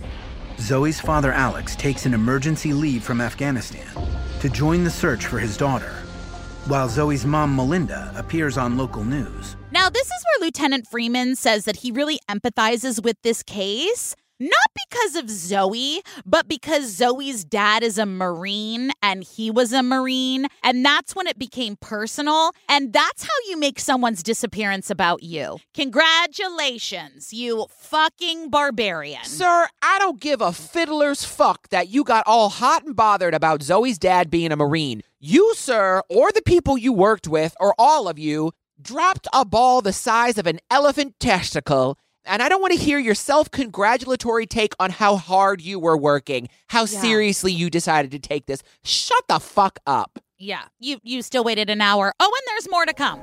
[0.58, 3.86] Zoe's father Alex takes an emergency leave from Afghanistan
[4.40, 5.92] to join the search for his daughter,
[6.66, 9.56] while Zoe's mom Melinda appears on local news.
[9.70, 14.14] Now, this is where Lieutenant Freeman says that he really empathizes with this case.
[14.44, 19.82] Not because of Zoe, but because Zoe's dad is a Marine and he was a
[19.82, 20.48] Marine.
[20.62, 22.52] And that's when it became personal.
[22.68, 25.56] And that's how you make someone's disappearance about you.
[25.72, 29.24] Congratulations, you fucking barbarian.
[29.24, 33.62] Sir, I don't give a fiddler's fuck that you got all hot and bothered about
[33.62, 35.00] Zoe's dad being a Marine.
[35.20, 39.80] You, sir, or the people you worked with, or all of you, dropped a ball
[39.80, 41.96] the size of an elephant testicle.
[42.26, 45.96] And I don't want to hear your self congratulatory take on how hard you were
[45.96, 48.62] working, how seriously you decided to take this.
[48.82, 50.18] Shut the fuck up.
[50.38, 52.12] yeah, you, you still waited an hour.
[52.20, 53.22] Oh, and there's more to come.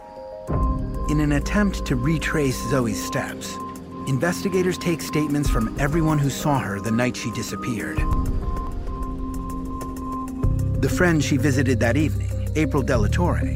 [1.10, 3.56] In an attempt to retrace Zoe's steps,
[4.08, 7.98] investigators take statements from everyone who saw her the night she disappeared.
[10.82, 13.56] The friend she visited that evening, April Delatorre,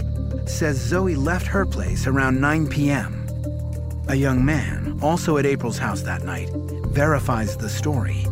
[0.50, 3.25] says Zoe left her place around 9 p.m.
[4.08, 6.52] A young man, also at April's house that night,
[6.90, 8.26] verifies the story.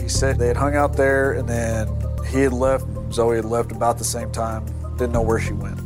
[0.00, 1.88] He said they had hung out there and then
[2.28, 2.86] he had left.
[3.12, 4.64] Zoe had left about the same time.
[4.96, 5.80] Didn't know where she went.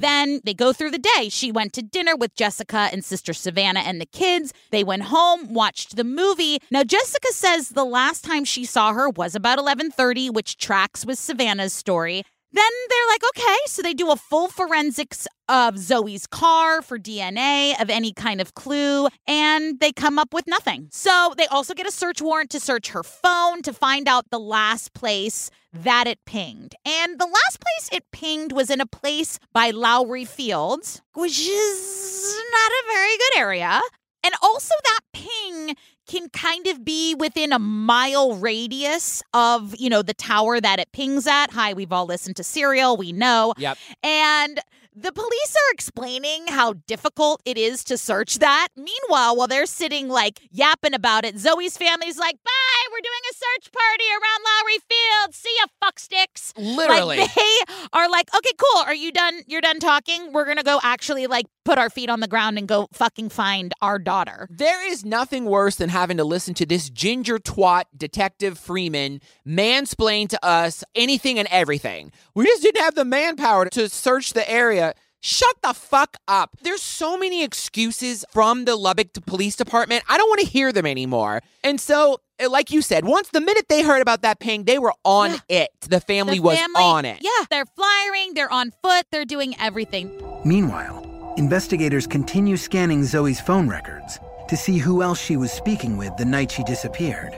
[0.00, 1.28] Then they go through the day.
[1.28, 4.52] She went to dinner with Jessica and sister Savannah and the kids.
[4.70, 6.58] They went home, watched the movie.
[6.70, 11.18] Now Jessica says the last time she saw her was about 11:30, which tracks with
[11.18, 12.24] Savannah's story.
[12.56, 17.78] Then they're like, okay, so they do a full forensics of Zoe's car for DNA
[17.78, 20.88] of any kind of clue, and they come up with nothing.
[20.90, 24.40] So they also get a search warrant to search her phone to find out the
[24.40, 26.74] last place that it pinged.
[26.86, 32.36] And the last place it pinged was in a place by Lowry Fields, which is
[32.52, 33.82] not a very good area.
[34.24, 40.02] And also, that ping can kind of be within a mile radius of, you know,
[40.02, 41.50] the tower that it pings at.
[41.52, 43.54] Hi, we've all listened to Serial, we know.
[43.58, 43.78] Yep.
[44.02, 44.60] And
[44.98, 48.68] the police are explaining how difficult it is to search that.
[48.76, 53.34] Meanwhile, while they're sitting like yapping about it, Zoe's family's like, bye, we're doing a
[53.34, 55.34] search party around Lowry Field.
[55.34, 56.52] See ya, fucksticks.
[56.56, 57.18] Literally.
[57.18, 57.58] Like they
[57.92, 58.84] are like, okay, cool.
[58.84, 59.42] Are you done?
[59.46, 60.32] You're done talking?
[60.32, 63.74] We're gonna go actually like put our feet on the ground and go fucking find
[63.82, 64.46] our daughter.
[64.50, 70.28] There is nothing worse than having to listen to this ginger twat, Detective Freeman, mansplain
[70.28, 72.12] to us anything and everything.
[72.34, 74.94] We just didn't have the manpower to search the area.
[75.20, 76.56] Shut the fuck up.
[76.62, 80.04] There's so many excuses from the Lubbock Police Department.
[80.08, 81.42] I don't want to hear them anymore.
[81.64, 84.78] And so, eh, like you said, once the minute they heard about that ping, they
[84.78, 85.70] were on it.
[85.80, 87.18] The family The was family- on it.
[87.22, 90.12] Yeah, they're flying, they're on foot, they're doing everything.
[90.44, 91.05] Meanwhile,
[91.36, 94.18] investigators continue scanning Zoe's phone records
[94.48, 97.34] to see who else she was speaking with the night she disappeared.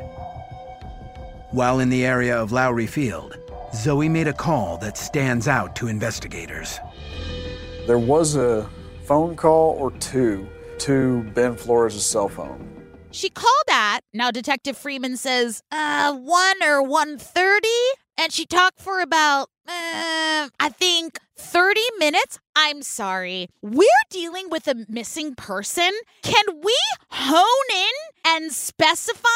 [1.50, 3.36] While in the area of Lowry Field,
[3.74, 6.78] Zoe made a call that stands out to investigators.
[7.86, 8.68] There was a
[9.04, 10.46] phone call or two
[10.78, 12.66] to Ben Flores' cell phone.
[13.10, 17.60] She called at, now Detective Freeman says, uh, 1 or 1.30,
[18.18, 22.38] and she talked for about, uh, I think, 30 minutes.
[22.56, 23.48] I'm sorry.
[23.62, 25.90] We're dealing with a missing person.
[26.22, 26.76] Can we
[27.10, 27.92] hone in
[28.26, 29.28] and specify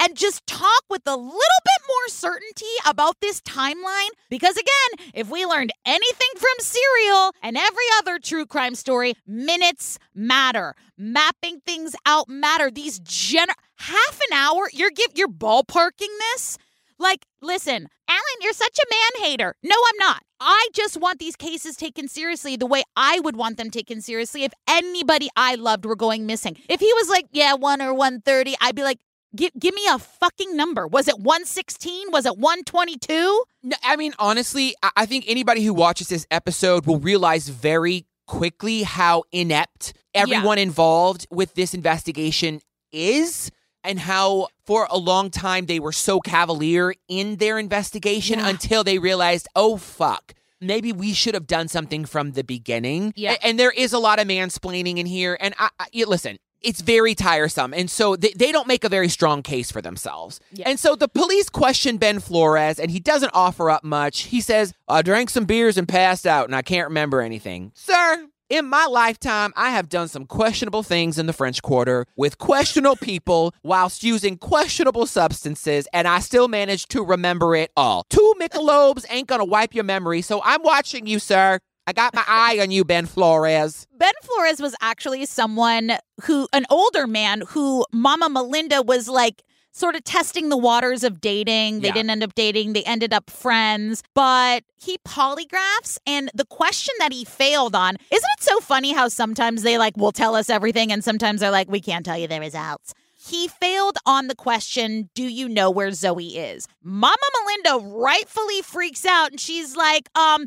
[0.00, 4.10] and just talk with a little bit more certainty about this timeline?
[4.28, 9.98] Because again, if we learned anything from Serial and every other true crime story, minutes
[10.14, 10.74] matter.
[10.98, 12.70] Mapping things out matter.
[12.70, 16.58] These gen half an hour, you're give you're ballparking this
[16.98, 19.56] Like, listen, Ellyn, you're such a man hater.
[19.62, 20.22] No, I'm not.
[20.40, 24.44] I just want these cases taken seriously the way I would want them taken seriously
[24.44, 26.56] if anybody I loved were going missing.
[26.68, 28.98] If he was like, yeah, 1 or 130, I'd be like,
[29.36, 30.86] Give, give me a fucking number.
[30.86, 32.12] Was it 116?
[32.12, 33.44] Was it 122?
[33.64, 38.06] No, I mean, honestly, I, I think anybody who watches this episode will realize very
[38.28, 42.60] quickly how inept everyone involved with this investigation
[42.92, 43.50] is
[43.84, 48.48] and how for a long time they were so cavalier in their investigation Yeah.
[48.48, 50.34] until they realized, oh, fuck.
[50.60, 53.12] Maybe we should have done something from the beginning.
[53.16, 53.36] Yeah.
[53.42, 55.36] And there is a lot of mansplaining in here.
[55.38, 57.74] And I, I listen, it's very tiresome.
[57.74, 60.40] And so they, they don't make a very strong case for themselves.
[60.52, 60.66] Yeah.
[60.70, 64.20] And so the police question Ben Flores, and he doesn't offer up much.
[64.22, 67.72] He says, I drank some beers and passed out, and I can't remember anything.
[67.74, 72.38] Sir, in my lifetime, I have done some questionable things in the French Quarter with
[72.38, 78.04] questionable people whilst using questionable substances, and I still managed to remember it all.
[78.10, 81.58] Two Michelobs ain't gonna wipe your memory, so I'm watching you, sir.
[81.86, 83.86] I got my eye on you, Ben Flores.
[83.98, 89.42] Ben Flores was actually someone who, an older man who Mama Melinda was like,
[89.76, 91.80] sort of testing the waters of dating.
[91.80, 91.94] They Yeah.
[91.94, 92.72] didn't end up dating.
[92.74, 98.30] They ended up friends, but he polygraphs and the question that he failed on, isn't
[98.38, 101.68] it so funny how sometimes they like will tell us everything and sometimes they're like,
[101.68, 102.94] we can't tell you the results.
[103.26, 106.68] He failed on the question, Do you know where Zoe is?
[106.82, 110.46] Mama Melinda rightfully freaks out and she's like, um,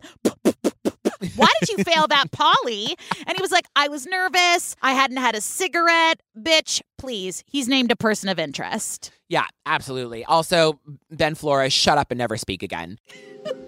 [1.35, 2.95] why did you fail that poly?
[3.25, 4.75] And he was like, I was nervous.
[4.81, 6.21] I hadn't had a cigarette.
[6.37, 7.43] Bitch, please.
[7.47, 9.11] He's named a person of interest.
[9.29, 10.23] Yeah, absolutely.
[10.25, 10.79] Also,
[11.11, 12.97] Ben Flores, shut up and never speak again.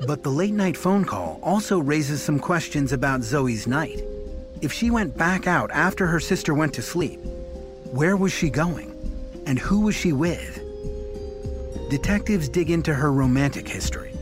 [0.07, 4.01] But the late night phone call also raises some questions about Zoe's night.
[4.61, 7.19] If she went back out after her sister went to sleep,
[7.91, 8.93] where was she going?
[9.45, 10.61] And who was she with?
[11.89, 14.13] Detectives dig into her romantic history,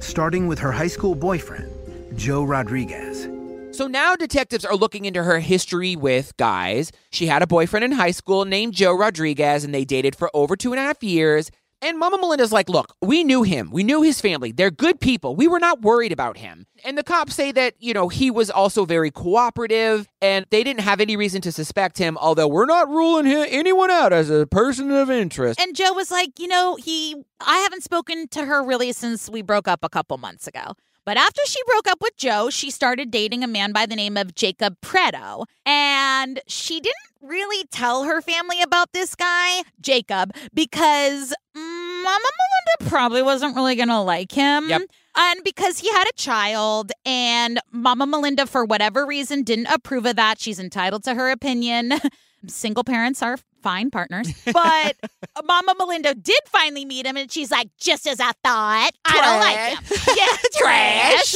[0.00, 1.71] starting with her high school boyfriend,
[2.14, 3.28] Joe Rodriguez.
[3.76, 6.92] So now detectives are looking into her history with guys.
[7.10, 10.56] She had a boyfriend in high school named Joe Rodriguez, and they dated for over
[10.56, 11.50] two and a half years.
[11.80, 13.70] And Mama Melinda's like, look, we knew him.
[13.72, 14.52] We knew his family.
[14.52, 15.34] They're good people.
[15.34, 16.66] We were not worried about him.
[16.84, 20.82] And the cops say that, you know, he was also very cooperative and they didn't
[20.82, 24.46] have any reason to suspect him, although we're not ruling him, anyone out as a
[24.46, 25.60] person of interest.
[25.60, 29.42] And Joe was like, you know, he, I haven't spoken to her really since we
[29.42, 30.74] broke up a couple months ago.
[31.04, 34.16] But after she broke up with Joe, she started dating a man by the name
[34.16, 35.46] of Jacob Preto.
[35.66, 43.22] And she didn't really tell her family about this guy, Jacob, because Mama Melinda probably
[43.22, 44.68] wasn't really going to like him.
[44.68, 44.82] Yep.
[45.16, 50.16] And because he had a child, and Mama Melinda, for whatever reason, didn't approve of
[50.16, 50.40] that.
[50.40, 51.94] She's entitled to her opinion.
[52.46, 54.28] Single parents are fine partners.
[54.52, 54.96] But
[55.44, 58.90] Mama Melinda did finally meet him, and she's like, just as I thought.
[59.04, 59.98] I don't like him.
[60.16, 61.34] Yeah, trash.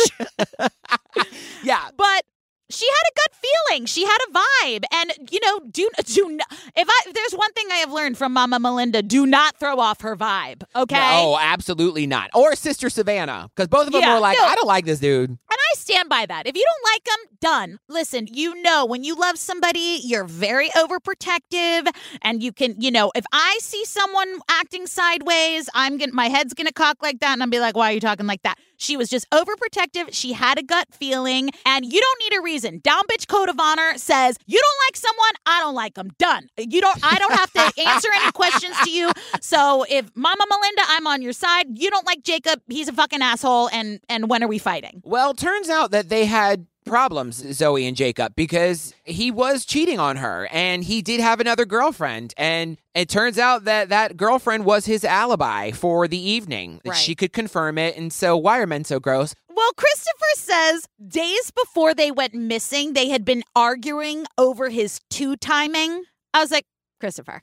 [1.62, 1.88] yeah.
[1.96, 2.24] But
[2.68, 3.86] she had a gut feeling.
[3.86, 6.38] She had a vibe, and you know, do do
[6.76, 9.78] if I if there's one thing I have learned from Mama Melinda, do not throw
[9.78, 10.64] off her vibe.
[10.74, 10.96] Okay.
[11.22, 12.30] No, absolutely not.
[12.34, 14.44] Or Sister Savannah, because both of them Yeah, were like, no.
[14.44, 15.38] I don't like this dude.
[15.86, 16.48] Stand by that.
[16.48, 17.78] If you don't like them, done.
[17.88, 21.86] Listen, you know, when you love somebody, you're very overprotective.
[22.22, 26.26] And you can, you know, if I see someone acting sideways, I'm going to, my
[26.28, 27.34] head's going to cock like that.
[27.34, 28.58] And I'll be like, why are you talking like that?
[28.76, 30.08] She was just overprotective.
[30.12, 31.50] She had a gut feeling.
[31.64, 32.80] And you don't need a reason.
[32.82, 36.10] Down bitch code of honor says, you don't like someone, I don't like them.
[36.18, 36.48] Done.
[36.56, 39.10] You don't, I don't have to answer any questions to you.
[39.40, 41.66] So if Mama Melinda, I'm on your side.
[41.78, 43.68] You don't like Jacob, he's a fucking asshole.
[43.70, 45.02] And, and when are we fighting?
[45.04, 50.16] Well, turns out that they had problems, Zoe and Jacob, because he was cheating on
[50.16, 52.32] her and he did have another girlfriend.
[52.36, 56.80] And it turns out that that girlfriend was his alibi for the evening.
[56.84, 56.96] Right.
[56.96, 57.96] She could confirm it.
[57.96, 59.34] And so, why are men so gross?
[59.54, 65.36] Well, Christopher says days before they went missing, they had been arguing over his two
[65.36, 66.04] timing.
[66.32, 66.64] I was like,
[67.00, 67.42] Christopher,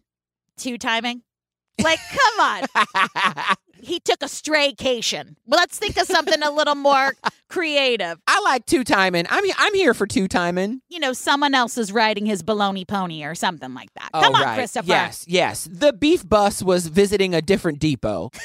[0.58, 1.24] two timing?
[1.82, 2.64] Like, come on.
[3.82, 5.36] he took a straycation.
[5.46, 7.14] Well, let's think of something a little more
[7.50, 8.20] creative.
[8.28, 9.26] I like two timing.
[9.30, 10.82] I'm, I'm here for two timing.
[10.90, 14.10] You know, someone else is riding his baloney pony or something like that.
[14.14, 14.56] Oh, Come on, right.
[14.56, 14.88] Christopher.
[14.88, 15.68] Yes, yes.
[15.72, 18.30] The beef bus was visiting a different depot.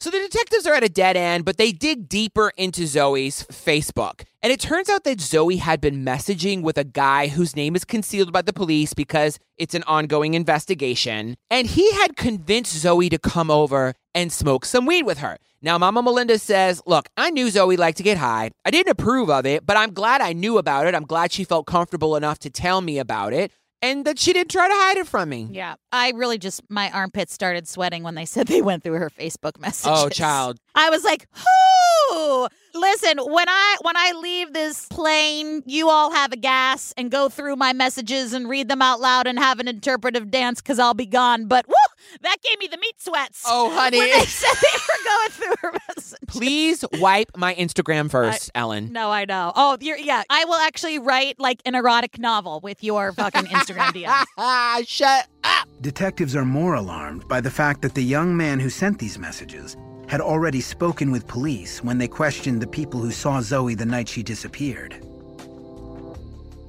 [0.00, 4.24] so the detectives are at a dead end, but they dig deeper into Zoe's Facebook.
[4.42, 7.84] And it turns out that Zoe had been messaging with a guy whose name is
[7.84, 11.36] concealed by the police because it's an ongoing investigation.
[11.50, 15.38] And he had convinced Zoe to come over and smoke some weed with her.
[15.60, 18.52] Now, Mama Melinda says, Look, I knew Zoe liked to get high.
[18.64, 20.94] I didn't approve of it, but I'm glad I knew about it.
[20.94, 23.50] I'm glad she felt comfortable enough to tell me about it
[23.82, 25.48] and that she didn't try to hide it from me.
[25.50, 25.74] Yeah.
[25.92, 29.58] I really just my armpits started sweating when they said they went through her Facebook
[29.60, 29.98] messages.
[29.98, 30.58] Oh, child.
[30.74, 36.32] I was like, "Whoo!" Listen, when I when I leave this plane, you all have
[36.32, 39.66] a gas and go through my messages and read them out loud and have an
[39.68, 41.46] interpretive dance because I'll be gone.
[41.46, 41.74] But woo,
[42.22, 43.42] that gave me the meat sweats.
[43.46, 43.98] Oh, honey.
[43.98, 46.18] when they said they were going through her messages.
[46.28, 48.90] Please wipe my Instagram first, Ellyn.
[48.90, 49.52] No, I know.
[49.56, 50.22] Oh, you're, yeah.
[50.30, 54.24] I will actually write like an erotic novel with your fucking Instagram DMs.
[54.36, 55.68] Ah, shut up.
[55.80, 59.76] Detectives are more alarmed by the fact that the young man who sent these messages
[60.08, 64.08] had already spoken with police when they questioned the people who saw Zoe the night
[64.08, 64.94] she disappeared.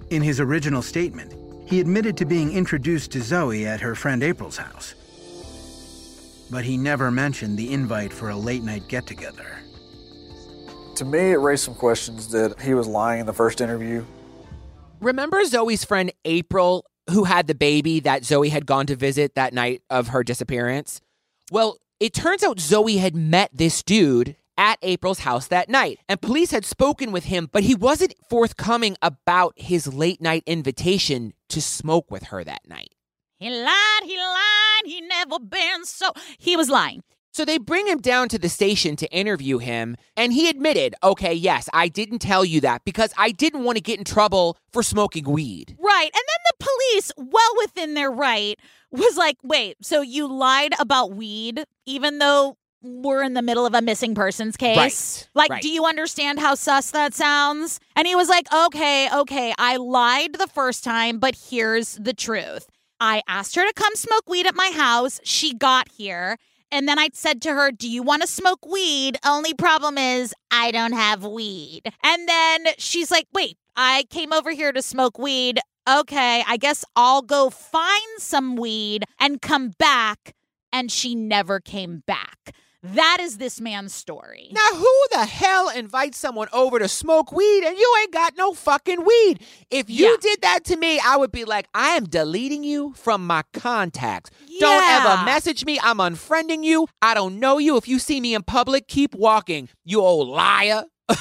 [0.09, 1.33] In his original statement,
[1.65, 4.95] he admitted to being introduced to Zoe at her friend April's house.
[6.49, 9.59] But he never mentioned the invite for a late night get together.
[10.95, 14.03] To me, it raised some questions that he was lying in the first interview.
[14.99, 19.53] Remember Zoe's friend April, who had the baby that Zoe had gone to visit that
[19.53, 21.01] night of her disappearance?
[21.51, 26.21] Well, it turns out Zoe had met this dude at April's house that night, and
[26.21, 31.61] police had spoken with him, but he wasn't forthcoming about his late night invitation to
[31.61, 32.93] smoke with her that night.
[33.37, 36.11] He lied, he lied, he never been so.
[36.37, 37.03] He was lying.
[37.39, 41.33] So they bring him down to the station to interview him, and he admitted, okay,
[41.33, 44.83] yes, I didn't tell you that because I didn't want to get in trouble for
[44.83, 45.77] smoking weed.
[45.79, 46.11] Right.
[46.13, 48.59] And then the police, well within their right,
[48.91, 53.73] was like, wait, so you lied about weed, even though we're in the middle of
[53.73, 54.75] a missing persons case?
[54.75, 55.61] Right, Like, right.
[55.61, 57.79] do you understand how sus that sounds?
[57.95, 62.67] And he was like, okay, okay, I lied the first time, but here's the truth.
[62.99, 65.21] I asked her to come smoke weed at my house.
[65.23, 66.37] She got here.
[66.71, 69.17] And then I said to her, Do you want to smoke weed?
[69.25, 71.83] Only problem is, I don't have weed.
[72.03, 75.59] And then she's like, Wait, I came over here to smoke weed.
[75.89, 80.35] Okay, I guess I'll go find some weed and come back.
[80.71, 82.53] And she never came back.
[82.81, 84.49] That is this man's story.
[84.53, 88.53] Now, who the hell invites someone over to smoke weed and you ain't got no
[88.53, 89.41] fucking weed?
[89.69, 90.15] If you Yeah.
[90.21, 94.29] did that to me, I would be like, I am deleting you from my contacts.
[94.61, 95.77] Don't ever message me.
[95.83, 96.87] I'm unfriending you.
[97.01, 97.75] I don't know you.
[97.75, 100.85] If you see me in public, keep walking, you old liar.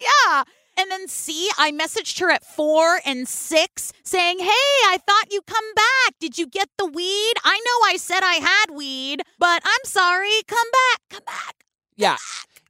[0.00, 0.44] Yeah.
[0.82, 4.48] And then see, I messaged her at four and six saying, Hey,
[4.88, 6.14] I thought you'd come back.
[6.18, 7.34] Did you get the weed?
[7.44, 10.42] I know I said I had weed, but I'm sorry.
[10.48, 11.00] Come back.
[11.08, 11.64] Come back.
[11.94, 12.16] Yeah.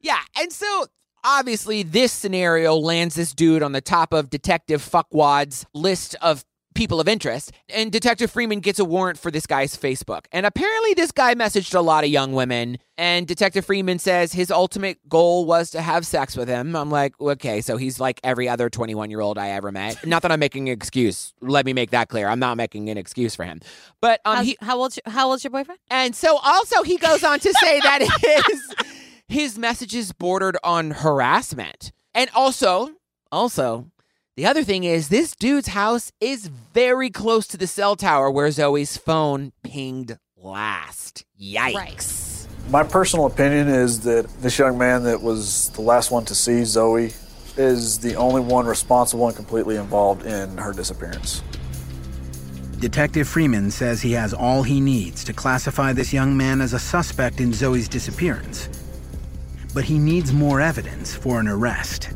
[0.03, 0.21] Yeah.
[0.39, 0.89] And so
[1.25, 6.45] obviously this scenario lands this dude on the top of Detective Fuckwad's list of
[6.75, 7.53] people of interest.
[7.68, 10.27] And Detective Freeman gets a warrant for this guy's Facebook.
[10.33, 12.79] And apparently this guy messaged a lot of young women.
[12.99, 16.77] And Detective Freeman says his ultimate goal was to have sex with him.
[16.77, 20.07] I'm like, okay, so he's like every other 21 year old I ever met.
[20.07, 21.33] Not that I'm making an excuse.
[21.41, 22.29] Let me make that clear.
[22.29, 23.61] I'm not making an excuse for him.
[24.01, 24.95] But um, he, how old?
[25.07, 25.81] how old's your boyfriend?
[25.91, 28.03] and so also he goes on to say that
[28.49, 28.75] his
[29.29, 31.93] his messages bordered on harassment.
[32.14, 32.91] And also,
[33.33, 33.91] also,
[34.37, 38.51] the other thing is this dude's house is very close to the cell tower where
[38.51, 41.24] Zoe's phone pinged last.
[41.41, 42.47] Yikes.
[42.70, 46.64] My personal opinion is that this young man that was the last one to see
[46.64, 47.12] Zoe
[47.57, 51.43] is the only one responsible and completely involved in her disappearance.
[52.78, 56.78] Detective Freeman says he has all he needs to classify this young man as a
[56.78, 58.68] suspect in Zoe's disappearance.
[59.74, 62.11] But he needs more evidence for an arrest.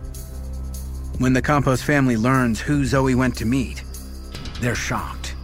[1.18, 3.82] When the Campos family learns who Zoe went to meet,
[4.60, 5.34] they're shocked.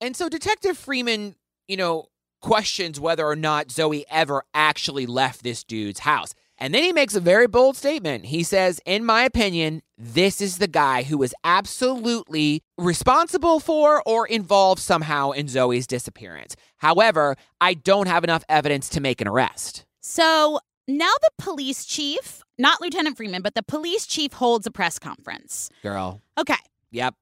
[0.00, 1.34] And so Detective Freeman,
[1.66, 2.06] you know,
[2.40, 6.34] questions whether or not Zoe ever actually left this dude's house.
[6.56, 8.26] And then he makes a very bold statement.
[8.26, 14.24] He says, In my opinion, this is the guy who was absolutely responsible for or
[14.28, 16.54] involved somehow in Zoe's disappearance.
[16.76, 19.84] However, I don't have enough evidence to make an arrest.
[20.00, 24.98] So now the police chief, not Lieutenant Freeman, but the police chief holds a press
[24.98, 25.70] conference.
[25.82, 26.20] Girl.
[26.38, 26.54] Okay.
[26.90, 27.14] Yep.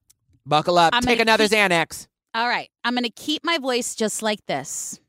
[0.45, 0.93] Buckle up.
[0.93, 2.07] I'm Take another keep- Xanax.
[2.33, 2.69] All right.
[2.83, 4.99] I'm going to keep my voice just like this.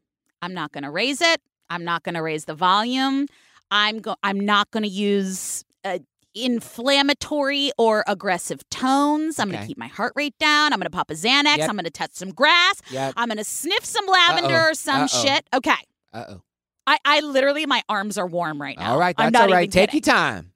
[0.42, 1.40] I'm not going to raise it.
[1.68, 3.26] I'm not going to raise the volume.
[3.70, 5.98] I'm go- I'm not going to use uh,
[6.34, 9.38] inflammatory or aggressive tones.
[9.38, 10.72] I'm going to keep my heart rate down.
[10.72, 11.58] I'm going to pop a Xanax.
[11.58, 11.68] Yep.
[11.70, 12.80] I'm going to touch some grass.
[12.90, 13.14] Yep.
[13.16, 14.70] I'm going to sniff some lavender Uh-oh.
[14.70, 15.22] or some Uh-oh.
[15.24, 15.46] shit.
[15.54, 15.74] Okay.
[16.12, 16.42] Uh oh.
[16.86, 18.92] I, I literally, my arms are warm right now.
[18.92, 19.14] All right.
[19.18, 19.64] I'm That's not all right.
[19.64, 20.12] even Take kidding.
[20.12, 20.52] your time.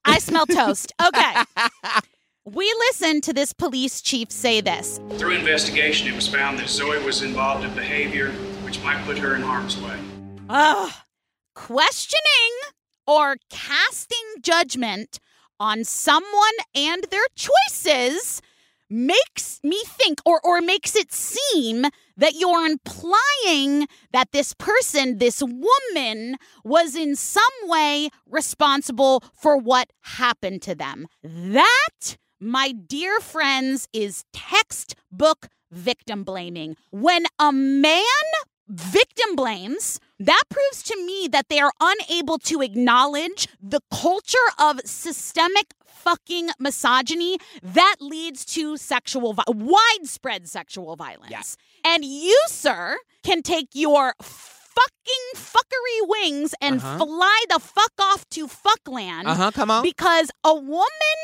[0.04, 0.92] I smell toast.
[1.04, 1.34] Okay.
[2.44, 5.00] we listened to this police chief say this.
[5.12, 8.32] Through investigation, it was found that Zoe was involved in behavior
[8.74, 9.96] which might put her in harm's way.
[10.48, 10.92] Ugh.
[11.54, 12.20] Questioning
[13.06, 15.20] or casting judgment
[15.60, 18.42] on someone and their choices
[18.94, 21.84] makes me think or or makes it seem
[22.16, 29.92] that you're implying that this person, this woman, was in some way responsible for what
[30.02, 31.08] happened to them.
[31.22, 36.76] That, my dear friends, is textbook victim blaming.
[36.90, 38.02] When a man
[38.68, 44.80] victim blames, that proves to me that they are unable to acknowledge the culture of
[44.84, 51.30] systemic fucking misogyny that leads to sexual widespread sexual violence.
[51.30, 51.92] Yeah.
[51.92, 56.98] And you, sir, can take your fucking fuckery wings and Uh-huh.
[57.04, 59.50] fly the fuck off to fuckland Uh huh.
[59.52, 59.82] Come on.
[59.82, 61.18] because a woman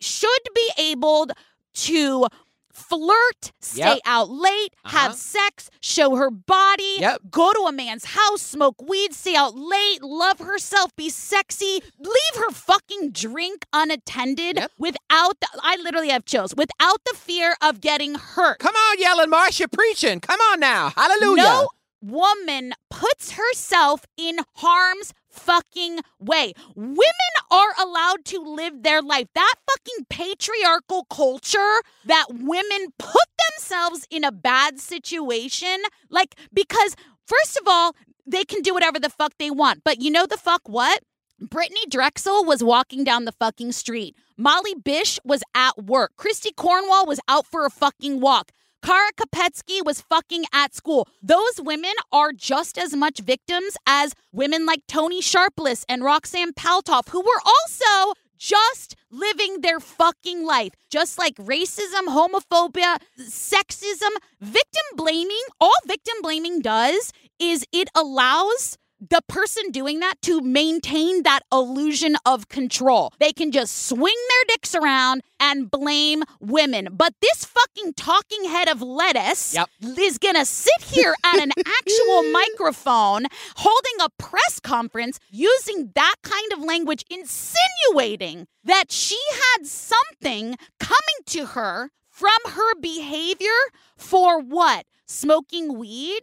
[0.00, 1.28] should be able
[1.74, 2.26] to
[2.72, 4.00] flirt, stay Yep.
[4.04, 5.14] out late, have Uh-huh.
[5.16, 7.22] sex, show her body, Yep.
[7.30, 12.34] go to a man's house, smoke weed, stay out late, love herself, be sexy, leave
[12.36, 14.72] her fucking drink unattended Yep.
[14.78, 18.58] without the I literally have chills, without the fear of getting hurt.
[18.60, 20.20] Come on, Ellyn Marsh, you're preaching.
[20.20, 20.90] Come on now.
[20.96, 21.42] Hallelujah.
[21.42, 21.68] No
[22.02, 26.52] woman puts herself in harm's fucking way.
[26.74, 29.26] Women are allowed to live their life.
[29.34, 36.94] That fucking patriarchal culture that women put themselves in a bad situation, like, because
[37.26, 37.94] first of all,
[38.26, 39.82] they can do whatever the fuck they want.
[39.84, 41.00] But you know the fuck what?
[41.42, 44.14] Brittanee Drexel was walking down the fucking street.
[44.36, 46.12] Molly Bish was at work.
[46.16, 48.52] Kristi Cornwell was out for a fucking walk.
[48.82, 51.06] Kara Kopetsky was fucking at school.
[51.22, 57.10] Those women are just as much victims as women like Toni Sharpless and Roxanne Paltauf,
[57.10, 60.72] who were also just living their fucking life.
[60.90, 64.10] Just like racism, homophobia, sexism,
[64.40, 71.22] victim blaming, all victim blaming does is it allows the person doing that to maintain
[71.22, 73.12] that illusion of control.
[73.18, 76.88] They can just swing their dicks around and blame women.
[76.92, 79.68] But this fucking talking head of lettuce Yep.
[79.98, 83.24] is gonna sit here at an actual microphone
[83.56, 91.18] holding a press conference using that kind of language, insinuating that she had something coming
[91.26, 93.48] to her from her behavior
[93.96, 94.84] for what?
[95.06, 96.20] Smoking weed?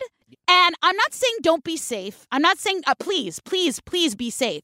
[0.47, 2.25] And I'm not saying don't be safe.
[2.31, 4.63] I'm not saying uh, please, please, please be safe.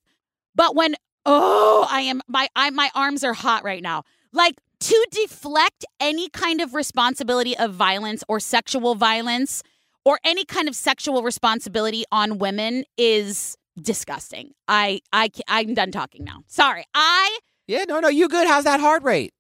[0.56, 0.96] But when
[1.26, 4.04] oh, I am my I my arms are hot right now.
[4.32, 9.64] Like to deflect any kind of responsibility of violence or sexual violence
[10.06, 14.52] or any kind of sexual responsibility on women is disgusting.
[14.68, 16.44] I I I'm done talking now.
[16.48, 16.86] Sorry.
[16.94, 18.48] I Yeah, no, no, you good.
[18.48, 19.34] How's that heart rate?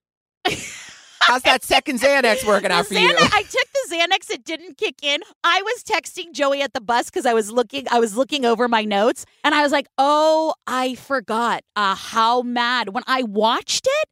[1.27, 3.15] How's that second Xanax working out for The you?
[3.17, 4.29] I took the Xanax.
[4.29, 5.21] It didn't kick in.
[5.43, 7.85] I was texting Joey at the bus because I was looking.
[7.89, 12.41] I was looking over my notes, and I was like, "Oh, I forgot uh, how
[12.41, 14.09] mad." When I watched it,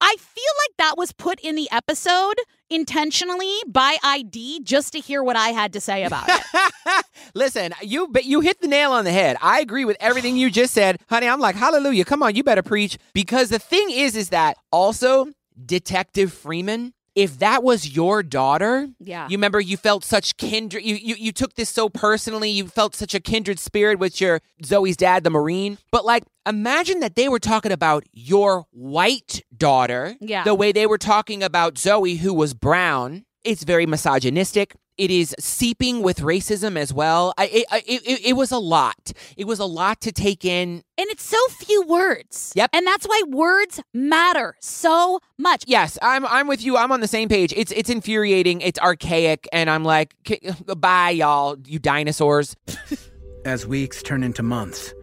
[0.00, 2.34] I feel like that was put in the episode
[2.70, 7.04] intentionally by ID just to hear what I had to say about it.
[7.34, 9.36] Listen, you but you hit the nail on the head.
[9.42, 11.28] I agree with everything you just said, honey.
[11.28, 12.04] I'm like, hallelujah.
[12.04, 12.98] Come on, you better preach.
[13.14, 15.28] Because the thing is, is that also
[15.64, 16.92] Detective Freeman.
[17.14, 19.28] If that was your daughter, Yeah.
[19.28, 20.82] you remember you felt such kindred.
[20.82, 22.48] You, you you took this so personally.
[22.50, 25.76] You felt such a kindred spirit with your Zoe's dad, the Marine.
[25.90, 30.44] But like, imagine that they were talking about your white daughter, Yeah.
[30.44, 33.24] the way they were talking about Zoe, who was brown.
[33.44, 34.74] It's very misogynistic.
[34.98, 37.32] It is seeping with racism as well.
[37.38, 39.12] I, it, I- it, it, it was a lot.
[39.36, 40.82] It was a lot to take in.
[40.98, 42.52] And it's so few words.
[42.54, 42.70] Yep.
[42.72, 45.64] And that's why words matter so much.
[45.66, 46.76] Yes, I'm I'm with you.
[46.76, 47.52] I'm on the same page.
[47.56, 48.60] It's it's infuriating.
[48.60, 50.40] It's archaic, and I'm like, "K-
[50.76, 52.54] bye, y'all, you dinosaurs.
[53.44, 54.94] As weeks turn into months,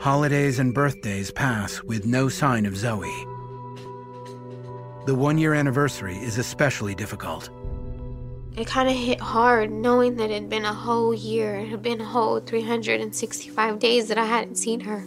[0.00, 3.08] holidays and birthdays pass with no sign of Zoe.
[5.06, 7.48] The one year anniversary is especially difficult.
[8.56, 11.56] It kind of hit hard knowing that it had been a whole year.
[11.56, 15.04] It had been a whole 365 days that I hadn't seen her.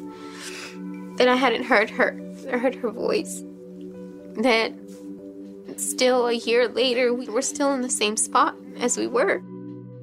[1.17, 2.11] That I hadn't heard her,
[2.51, 3.43] heard her voice.
[4.35, 4.71] That
[5.77, 9.41] still a year later, we were still in the same spot as we were.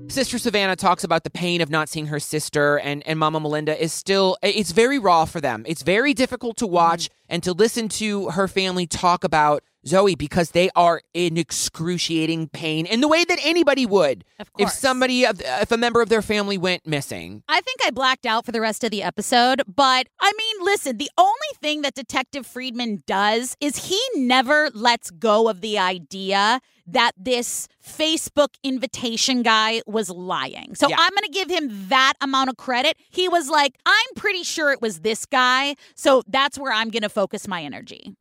[0.09, 3.81] Sister Savannah talks about the pain of not seeing her sister, and, and Mama Melinda
[3.81, 5.65] is still, it's very raw for them.
[5.67, 7.13] It's very difficult to watch mm.
[7.29, 12.87] and to listen to her family talk about Zoe because they are in excruciating pain
[12.87, 16.59] in the way that anybody would Of if somebody, if a member of their family
[16.59, 17.43] went missing.
[17.49, 20.97] I think I blacked out for the rest of the episode, but I mean, listen,
[20.99, 26.61] the only thing that Detective Freeman does is he never lets go of the idea
[26.89, 30.75] that this Facebook invitation guy was lying.
[30.75, 30.97] So Yeah.
[30.99, 32.97] I'm going to give him that amount of credit.
[33.11, 35.75] He was like, I'm pretty sure it was this guy.
[35.97, 38.15] So that's where I'm going to focus my energy.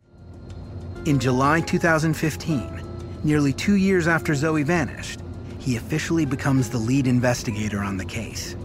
[1.05, 2.85] In July 2015,
[3.25, 5.19] Nearly two years after Zoe vanished,
[5.57, 8.55] he officially becomes the lead investigator on the case.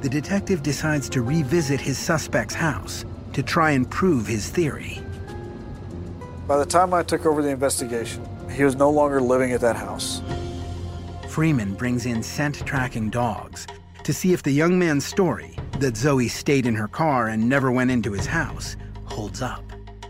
[0.00, 3.04] The detective decides to revisit his suspect's house
[3.34, 5.00] to try and prove his theory.
[6.48, 9.76] By the time I took over the investigation, he was no longer living at that
[9.76, 10.22] house.
[11.28, 13.68] Freeman brings in scent tracking dogs
[14.02, 17.70] to see if the young man's story that Zoe stayed in her car and never
[17.70, 19.67] went into his house holds up.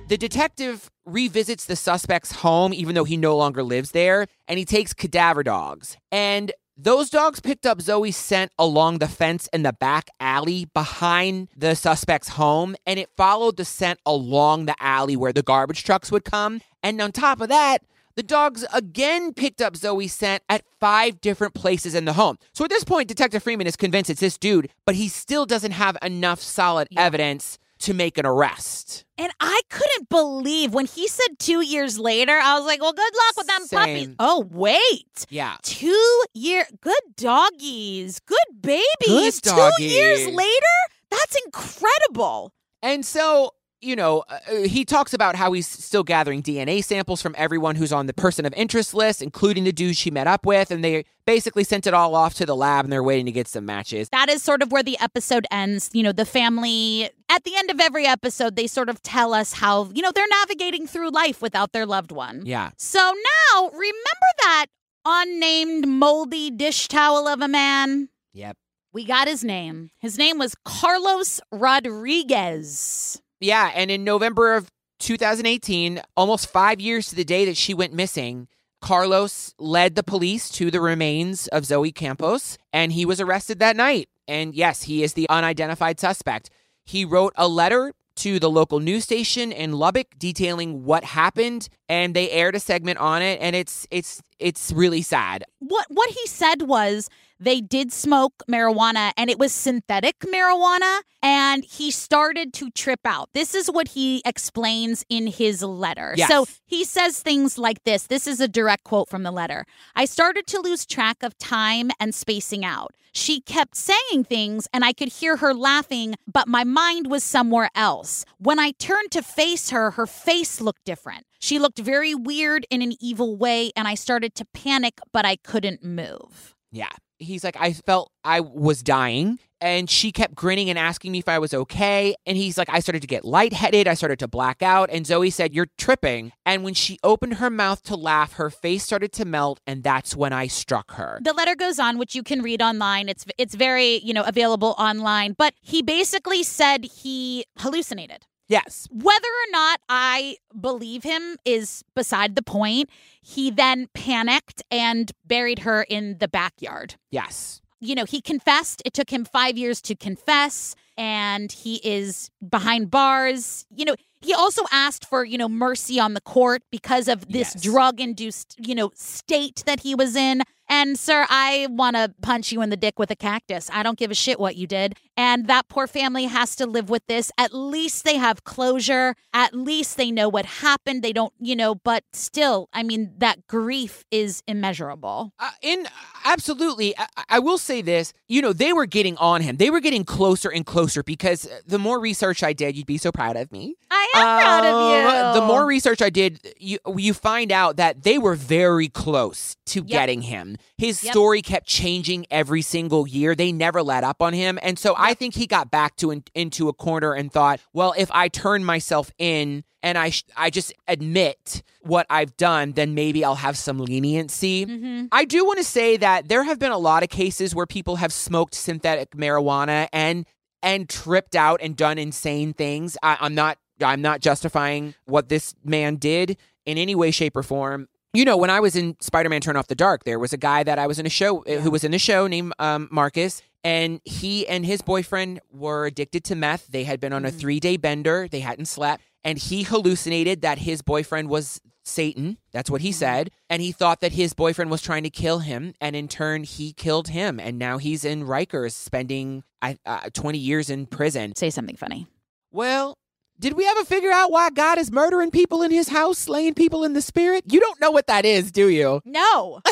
[0.09, 4.65] The detective revisits the suspect's home, even though he no longer lives there, and he
[4.65, 5.99] takes cadaver dogs.
[6.11, 11.49] And those dogs picked up Zoe's scent along the fence in the back alley behind
[11.55, 16.11] the suspect's home, and it followed the scent along the alley where the garbage trucks
[16.11, 16.63] would come.
[16.83, 17.83] And on top of that,
[18.15, 22.39] the dogs again picked up Zoe's scent at five different places in the home.
[22.55, 25.73] So at this point, Detective Freeman is convinced it's this dude, but he still doesn't
[25.73, 29.05] have enough solid evidence to make an arrest.
[29.17, 33.13] And I couldn't believe when he said two years later, I was like, well, good
[33.15, 34.15] luck with them puppies.
[34.19, 35.27] Oh, wait.
[35.29, 35.57] Yeah.
[35.63, 38.21] Two year good doggies.
[38.21, 39.41] Good babies.
[39.41, 40.77] Good Two years later?
[41.11, 42.53] That's incredible.
[42.83, 47.23] And so, you know, uh, uh, he talks about how he's still gathering DNA samples
[47.23, 50.45] from everyone who's on the person of interest list, including the dude she met up
[50.45, 50.71] with.
[50.71, 53.47] And they basically sent it all off to the lab and they're waiting to get
[53.47, 54.09] some matches.
[54.11, 55.91] That is sort of where the episode ends.
[55.93, 59.53] You know, the family, at the end of every episode, they sort of tell us
[59.53, 62.43] how, you know, they're navigating through life without their loved one.
[62.45, 62.71] Yeah.
[62.77, 64.67] So now, remember that
[65.05, 68.09] unnamed moldy dish towel of a man?
[68.33, 68.57] Yep.
[68.93, 69.91] We got his name.
[70.01, 73.21] His name was Carlos Rodriguez.
[73.41, 73.71] Yeah.
[73.75, 74.71] And in November of
[75.01, 78.49] 2018, almost five years to the day that she went missing,
[78.81, 83.77] Carlos led the police to the remains of Zoe Campos and he was arrested that
[83.77, 84.09] night.
[84.27, 86.51] And yes, he is the unidentified suspect.
[86.85, 92.15] He wrote a letter to the local news station in Lubbock detailing what happened and
[92.15, 95.45] they aired a segment on it and it's it's it's really sad.
[95.61, 97.09] What what he said was
[97.41, 103.29] they did smoke marijuana and it was synthetic marijuana and he started to trip out.
[103.35, 106.15] This is what he explains in his letter.
[106.17, 106.29] Yes.
[106.29, 108.07] So he says things like this.
[108.07, 109.65] This is a direct quote from the letter.
[109.95, 112.95] I started to lose track of time and spacing out.
[113.13, 117.71] She kept saying things and I could hear her laughing, but my mind was somewhere
[117.75, 118.25] else.
[118.39, 121.25] When I turned to face her, her face looked different.
[121.41, 125.37] She looked very weird in an evil way and I started to panic, but I
[125.37, 126.55] couldn't move.
[126.71, 126.91] Yeah.
[127.19, 129.39] He's like, I felt I was dying.
[129.61, 132.15] And she kept grinning and asking me if I was okay.
[132.27, 133.89] And he's like, I started to get lightheaded.
[133.89, 134.89] I started to black out.
[134.89, 136.31] And Zoe said, You're tripping.
[136.47, 139.59] And when she opened her mouth to laugh, her face started to melt.
[139.67, 141.19] And that's when I struck her.
[141.25, 143.09] The letter goes on, which you can read online.
[143.09, 145.35] It's it's very, you know, available online.
[145.37, 148.27] But he basically said he hallucinated.
[148.49, 148.89] Yes.
[148.91, 152.89] Whether or not I believe him is beside the point.
[153.21, 156.95] He then panicked and buried her in the backyard.
[157.11, 157.61] Yes.
[157.81, 158.83] You know, he confessed.
[158.85, 163.67] It took him five years to confess, and he is behind bars.
[163.73, 167.55] You know, he also asked for, you know, mercy on the court because of this
[167.55, 167.63] Yes.
[167.63, 170.43] drug induced, you know, state that he was in.
[170.69, 173.71] And, sir, I want to punch you in the dick with a cactus.
[173.73, 174.97] I don't give a shit what you did.
[175.19, 177.33] And that poor family has to live with this.
[177.37, 179.17] At least they have closure.
[179.35, 181.03] At least they know what happened.
[181.03, 185.33] They don't, you know, but still, I mean, that grief is immeasurable.
[185.41, 185.89] Uh, in
[186.25, 188.13] absolutely, I, I will say this.
[188.29, 189.57] You know, they were getting on him.
[189.57, 192.99] They were getting closer and closer because uh, the more research I did, you'd be
[192.99, 193.75] so proud of me.
[193.91, 195.41] I am proud of Um, you.
[195.41, 199.83] The more research I did, you you find out that they were very close to
[199.83, 200.57] getting him.
[200.79, 201.13] His Yep.
[201.13, 203.35] story kept changing every single year.
[203.35, 206.23] They never let up on him, and so I think he got back to in,
[206.35, 210.51] into a corner and thought, well, if I turn myself in and I sh- I
[210.51, 214.67] just admit what I've done, then maybe I'll have some leniency.
[214.67, 215.07] Mm-hmm.
[215.13, 217.97] I do want to say that there have been a lot of cases where people
[217.97, 220.27] have smoked synthetic marijuana and
[220.63, 222.97] and tripped out and done insane things.
[223.03, 227.43] I, I'm not I'm not justifying what this man did in any way, shape, or
[227.45, 227.89] form.
[228.15, 230.63] You know, when I was in Spider-Man: Turn Off the Dark, there was a guy
[230.63, 233.43] that I was in a show uh, who was in the show named um, Marcus,
[233.63, 236.69] and he and his boyfriend were addicted to meth.
[236.69, 238.27] They had been on a three-day bender.
[238.31, 242.39] They hadn't slept, and he hallucinated that his boyfriend was Satan.
[242.53, 243.31] That's what he said.
[243.51, 245.75] And he thought that his boyfriend was trying to kill him.
[245.81, 247.41] And in turn, he killed him.
[247.41, 251.35] And now he's in Rikers spending uh, 20 years in prison.
[251.35, 252.07] Say something funny.
[252.53, 252.99] Well,
[253.41, 256.85] did we ever figure out why God is murdering people in his house, slaying people
[256.85, 257.45] in the spirit?
[257.49, 259.01] You don't know what that is, do you?
[259.05, 259.61] No.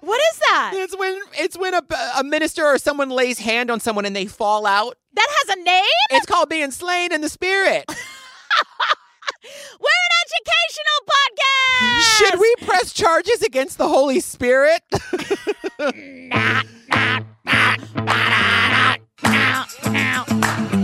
[0.00, 0.72] What is that?
[0.74, 1.82] It's when it's when a,
[2.18, 4.96] a minister or someone lays hand on someone and they fall out.
[5.12, 5.84] That has a name?
[6.12, 7.84] It's called being slain in the spirit.
[7.88, 7.94] We're
[9.44, 12.00] an educational podcast.
[12.18, 14.82] Should we press charges against the Holy Spirit?
[19.50, 20.77] Oh,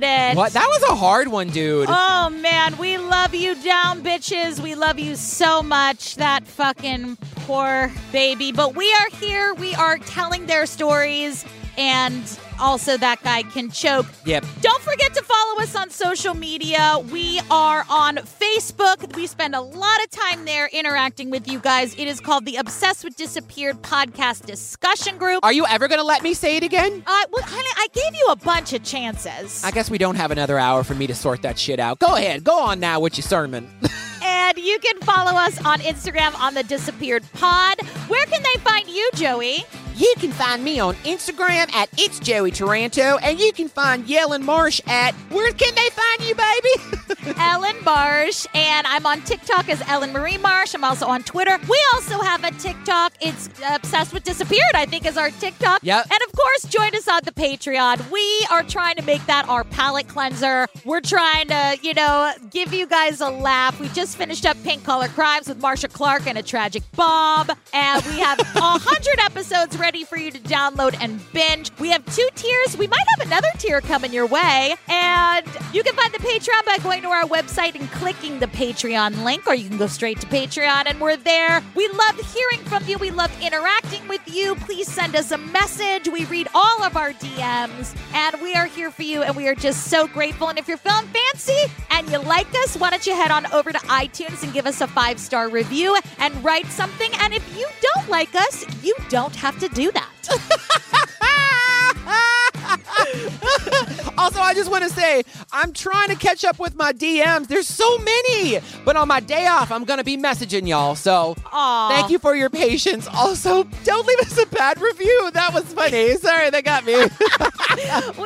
[0.00, 0.36] did it.
[0.36, 0.52] what?
[0.52, 1.88] That was a hard one, dude.
[1.88, 4.60] Oh man, we love you down, bitches.
[4.60, 6.16] We love you so much.
[6.16, 7.16] That fucking
[7.46, 8.52] poor baby.
[8.52, 9.54] But we are here.
[9.54, 11.44] We are telling their stories.
[11.76, 14.06] And also, that guy can choke.
[14.24, 14.44] Yep.
[14.62, 16.98] Don't forget to follow us on social media.
[17.12, 19.14] We are on Facebook.
[19.14, 21.94] We spend a lot of time there interacting with you guys.
[21.98, 25.44] It is called the Obsessed with Disappeared podcast discussion group.
[25.44, 27.02] Are you ever going to let me say it again?
[27.06, 29.62] Uh, well, honey, I gave you a bunch of chances.
[29.62, 31.98] I guess we don't have another hour for me to sort that shit out.
[31.98, 32.42] Go ahead.
[32.42, 33.68] Go on now with your sermon.
[34.28, 37.80] And you can follow us on Instagram on the Disappeared Pod.
[38.08, 39.64] Where can they find you, Joey?
[39.96, 44.42] You can find me on Instagram at It's Joey Taranto, and you can find Ellyn
[44.42, 47.32] Marsh at Where can they find you, baby?
[47.40, 48.46] Ellyn Marsh.
[48.54, 50.74] And I'm on TikTok as Ellyn Marie Marsh.
[50.74, 51.58] I'm also on Twitter.
[51.66, 53.14] We also have a TikTok.
[53.22, 55.80] It's Obsessed with Disappeared, I think, is our TikTok.
[55.82, 56.06] Yep.
[56.10, 58.10] And of course, join us on the Patreon.
[58.10, 60.66] We are trying to make that our palate cleanser.
[60.84, 63.80] We're trying to, you know, give you guys a laugh.
[63.80, 67.50] We just finished up Pink Collar Crimes with Marcia Clark and a Tragic Bob.
[67.72, 71.70] And we have a hundred episodes ready for you to download and binge.
[71.78, 72.76] We have two tiers.
[72.76, 74.74] We might have another tier coming your way.
[74.88, 79.22] And you can find the Patreon by going to our website and clicking the Patreon
[79.22, 81.62] link, or you can go straight to Patreon and we're there.
[81.76, 82.98] We love hearing from you.
[82.98, 84.56] We love interacting with you.
[84.56, 86.08] Please send us a message.
[86.08, 89.54] We read all of our DMs and we are here for you and we are
[89.54, 90.48] just so grateful.
[90.48, 93.70] And if you're feeling fancy and you like us, why don't you head on over
[93.70, 97.12] to iTunes and give us a five star review and write something?
[97.20, 100.08] And if you don't like us, you don't have to do that.
[104.18, 105.22] also, I just want to say,
[105.52, 107.46] I'm trying to catch up with my DMs.
[107.48, 108.58] There's so many.
[108.86, 110.94] But on my day off, I'm going to be messaging y'all.
[110.94, 111.88] So Aw.
[111.90, 113.06] thank you for your patience.
[113.08, 115.30] Also, don't leave us a bad review.
[115.32, 116.16] That was funny.
[116.16, 116.94] Sorry, that got me.
[116.94, 117.02] we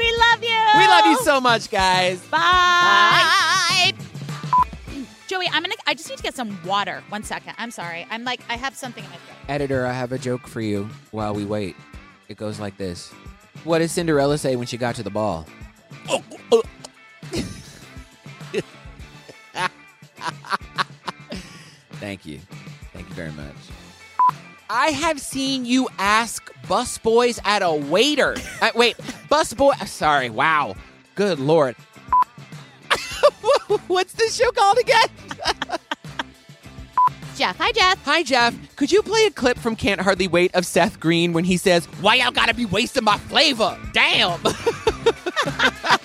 [0.01, 0.67] We love you.
[0.77, 2.21] We love you so much, guys.
[2.31, 3.90] Bye.
[5.31, 5.77] Joey, I'm gonna.
[5.87, 7.05] I just need to get some water.
[7.09, 7.55] One second.
[7.57, 8.05] I'm sorry.
[8.11, 9.37] I'm like, I have something in my throat.
[9.49, 11.77] Editor, I have a joke for you while we wait.
[12.29, 13.13] It goes like this
[13.63, 15.47] What did Cinderella say when she got to the ball?
[21.93, 22.41] Thank you.
[22.93, 23.55] Thank you very much.
[24.69, 28.35] I have seen you ask busboys at a waiter.
[28.61, 28.97] Uh, wait,
[29.31, 29.87] busboy.
[29.87, 30.75] Sorry, wow.
[31.15, 31.77] Good lord.
[33.87, 35.07] What's this show called again?
[37.37, 37.57] Jeff.
[37.57, 38.05] Hi, Jeff.
[38.05, 38.77] Hi, Jeff.
[38.77, 41.87] Could you play a clip from Can't Hardly Wait of Seth Green when he says,
[42.03, 43.79] Why y'all gotta be wasting my flavor?
[43.93, 44.41] Damn.